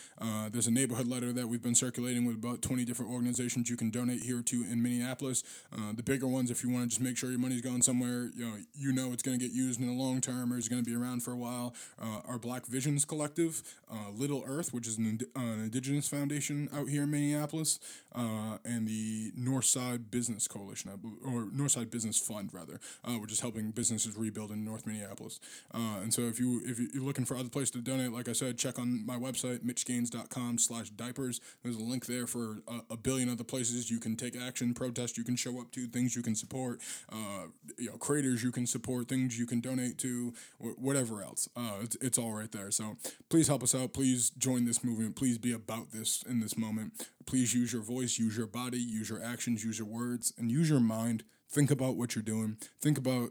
there's 0.53 0.67
a 0.67 0.73
neighborhood 0.89 1.07
letter 1.07 1.35
that 1.35 1.47
we've 1.47 1.63
been 1.63 1.75
circulating 1.75 2.25
with 2.25 2.37
about 2.37 2.63
20 2.63 2.83
different 2.87 3.13
organizations 3.13 3.69
you 3.69 3.77
can 3.77 3.91
donate 3.91 4.23
here 4.23 4.41
to 4.41 4.63
in 4.63 4.83
Minneapolis. 4.83 5.45
Uh, 5.71 5.93
the 5.95 6.03
bigger 6.03 6.27
ones, 6.27 6.51
if 6.51 6.65
you 6.65 6.71
want 6.71 6.85
to 6.85 6.89
just 6.89 7.03
make 7.03 7.15
sure 7.15 7.29
your 7.29 7.39
money's 7.39 7.61
going 7.61 7.83
somewhere, 7.83 8.31
you 8.35 8.47
know, 8.47 8.57
you 8.75 8.93
know 8.93 9.13
it's 9.13 9.23
going 9.23 9.39
to 9.39 9.45
get 9.45 9.55
used 9.55 9.81
in 9.81 9.87
the 9.87 9.93
long 9.93 10.23
term 10.23 10.51
or 10.51 10.57
is 10.57 10.67
going 10.67 10.83
to 10.83 10.91
be 10.91 10.97
around 10.97 11.23
for 11.23 11.33
a 11.33 11.37
while. 11.37 11.75
Uh, 12.01 12.21
our 12.27 12.39
Black 12.39 12.65
Visions 12.65 13.05
Collective, 13.05 13.63
uh, 13.93 14.11
Little 14.15 14.43
Earth, 14.47 14.73
which 14.73 14.87
is 14.87 14.97
an, 14.97 15.19
uh, 15.37 15.41
an, 15.41 15.61
indigenous 15.65 16.09
foundation 16.09 16.71
out 16.75 16.89
here 16.89 17.03
in 17.03 17.11
Minneapolis, 17.11 17.79
uh, 18.15 18.57
and 18.65 18.89
the 18.89 19.31
Northside 19.39 20.11
Business 20.11 20.49
Coalition, 20.49 20.91
or 21.23 21.51
Northside 21.55 21.91
Business 21.91 22.19
Fund, 22.19 22.55
rather, 22.55 22.81
uh, 23.05 23.13
which 23.13 23.31
is 23.31 23.41
helping 23.41 23.73
businesses 23.73 24.17
rebuild 24.17 24.51
in 24.51 24.65
North 24.65 24.87
Minneapolis. 24.87 25.39
and 25.75 26.15
so 26.15 26.23
if 26.23 26.41
you 26.41 26.63
if 26.65 26.79
you're 26.79 27.05
looking 27.05 27.27
for 27.27 27.37
other 27.37 27.51
places 27.51 27.73
to 27.73 27.83
donate, 27.83 28.11
like 28.11 28.29
I 28.29 28.33
said, 28.33 28.57
check 28.57 28.79
on 28.79 29.05
my 29.05 29.17
website 29.17 29.59
mitchgaines.com 29.59 30.59
slash 30.59 30.78
diaper 30.85 31.19
diapers. 31.19 31.41
There's 31.63 31.77
a 31.77 31.83
link 31.83 32.07
there 32.07 32.27
for 32.27 32.59
a, 32.69 32.81
a, 32.93 32.97
billion 32.97 33.29
other 33.29 33.45
places 33.45 33.91
you 33.91 33.99
can 33.99 34.17
take 34.17 34.37
action, 34.37 34.75
protest 34.75 35.17
you 35.17 35.25
can 35.25 35.37
show 35.37 35.61
up 35.61 35.71
to, 35.73 35.87
things 35.87 36.15
you 36.15 36.23
can 36.23 36.35
support, 36.35 36.81
uh, 37.11 37.47
you 37.79 37.91
know, 37.91 37.97
creators 37.97 38.43
you 38.43 38.53
can 38.53 38.67
support, 38.67 39.09
things 39.09 39.39
you 39.39 39.47
can 39.47 39.61
donate 39.61 39.99
to, 39.99 40.33
whatever 40.59 41.23
else. 41.23 41.49
Uh, 41.57 41.79
it's, 41.83 41.97
it's 42.01 42.19
all 42.19 42.33
right 42.33 42.53
there. 42.53 42.71
So 42.71 42.97
please 43.29 43.49
help 43.49 43.63
us 43.63 43.75
out. 43.75 43.93
Please 43.93 44.31
join 44.31 44.65
this 44.65 44.85
movement. 44.85 45.17
Please 45.17 45.39
be 45.39 45.53
about 45.53 45.93
this 45.93 46.23
in 46.29 46.41
this 46.41 46.57
moment. 46.57 46.93
Please 47.27 47.55
use 47.55 47.73
your 47.73 47.83
voice, 47.83 48.19
use 48.19 48.37
your 48.37 48.47
body, 48.47 48.79
use 48.79 49.11
your 49.11 49.23
actions, 49.23 49.65
use 49.65 49.79
your 49.79 49.89
words, 49.89 50.33
and 50.39 50.51
use 50.51 50.69
your 50.69 50.81
mind. 50.81 51.25
Think 51.51 51.71
about 51.71 51.97
what 51.97 52.15
you're 52.15 52.23
doing. 52.23 52.57
Think 52.81 52.99
about 52.99 53.31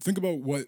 think 0.00 0.18
about 0.18 0.40
what 0.40 0.66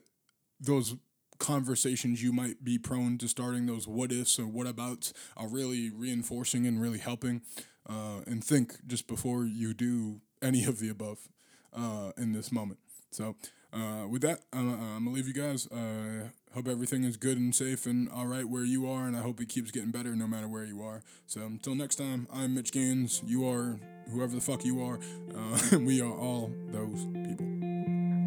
those 0.61 0.97
conversations 1.38 2.22
you 2.22 2.33
might 2.33 2.64
be 2.64 2.79
prone 2.79 3.18
to 3.18 3.29
starting 3.29 3.66
those 3.66 3.87
what 3.87 4.12
ifs 4.12 4.38
or 4.38 4.46
what 4.46 4.66
abouts 4.66 5.12
are 5.37 5.49
really 5.49 5.90
reinforcing 5.90 6.66
and 6.66 6.81
really 6.81 6.99
helping. 6.99 7.42
Uh, 7.88 8.20
and 8.27 8.42
think 8.42 8.75
just 8.87 9.07
before 9.07 9.44
you 9.44 9.72
do 9.72 10.20
any 10.42 10.64
of 10.64 10.81
the 10.81 10.88
above 10.88 11.29
uh, 11.72 12.11
in 12.16 12.33
this 12.33 12.51
moment. 12.51 12.81
So, 13.11 13.37
uh, 13.72 14.07
with 14.09 14.22
that, 14.22 14.40
I'm, 14.53 14.70
I'm, 14.70 15.05
gonna 15.05 15.11
leave 15.11 15.29
you 15.29 15.35
guys. 15.35 15.66
Uh, 15.68 16.29
hope 16.55 16.66
everything 16.68 17.05
is 17.05 17.16
good 17.16 17.38
and 17.38 17.55
safe 17.55 17.87
and 17.87 18.09
all 18.11 18.27
right 18.27 18.44
where 18.44 18.64
you 18.64 18.90
are, 18.90 19.07
and 19.07 19.16
I 19.16 19.20
hope 19.20 19.40
it 19.40 19.49
keeps 19.49 19.70
getting 19.70 19.90
better 19.90 20.16
no 20.16 20.27
matter 20.27 20.49
where 20.49 20.64
you 20.64 20.83
are. 20.83 21.03
So, 21.27 21.42
until 21.42 21.75
next 21.75 21.96
time, 21.96 22.27
I'm 22.33 22.55
Mitch 22.55 22.72
Gaines. 22.72 23.22
You 23.25 23.49
are 23.49 23.79
whoever 24.11 24.35
the 24.35 24.40
fuck 24.40 24.64
you 24.64 24.83
are. 24.83 24.99
Uh, 25.35 25.79
we 25.81 26.01
are 26.01 26.12
all 26.12 26.53
those 26.72 27.05
people. 27.27 27.46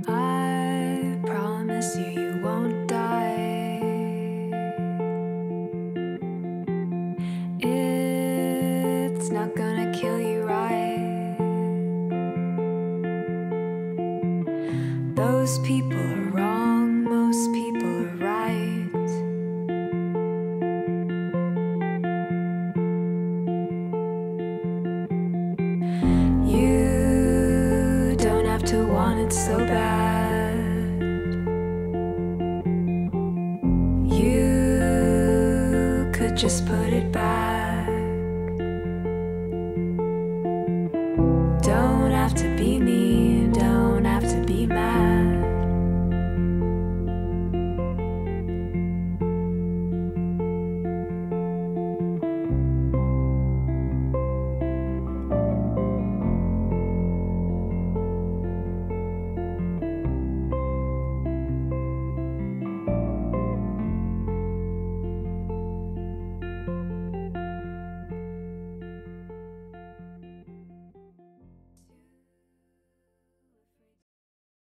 I 0.07 1.19
promise 1.25 1.97
you, 1.97 2.28
so 29.49 29.57
bad. 29.57 30.53
You 34.05 36.11
could 36.13 36.37
just 36.37 36.67
put 36.67 36.93
it 36.93 37.11
back. 37.11 37.38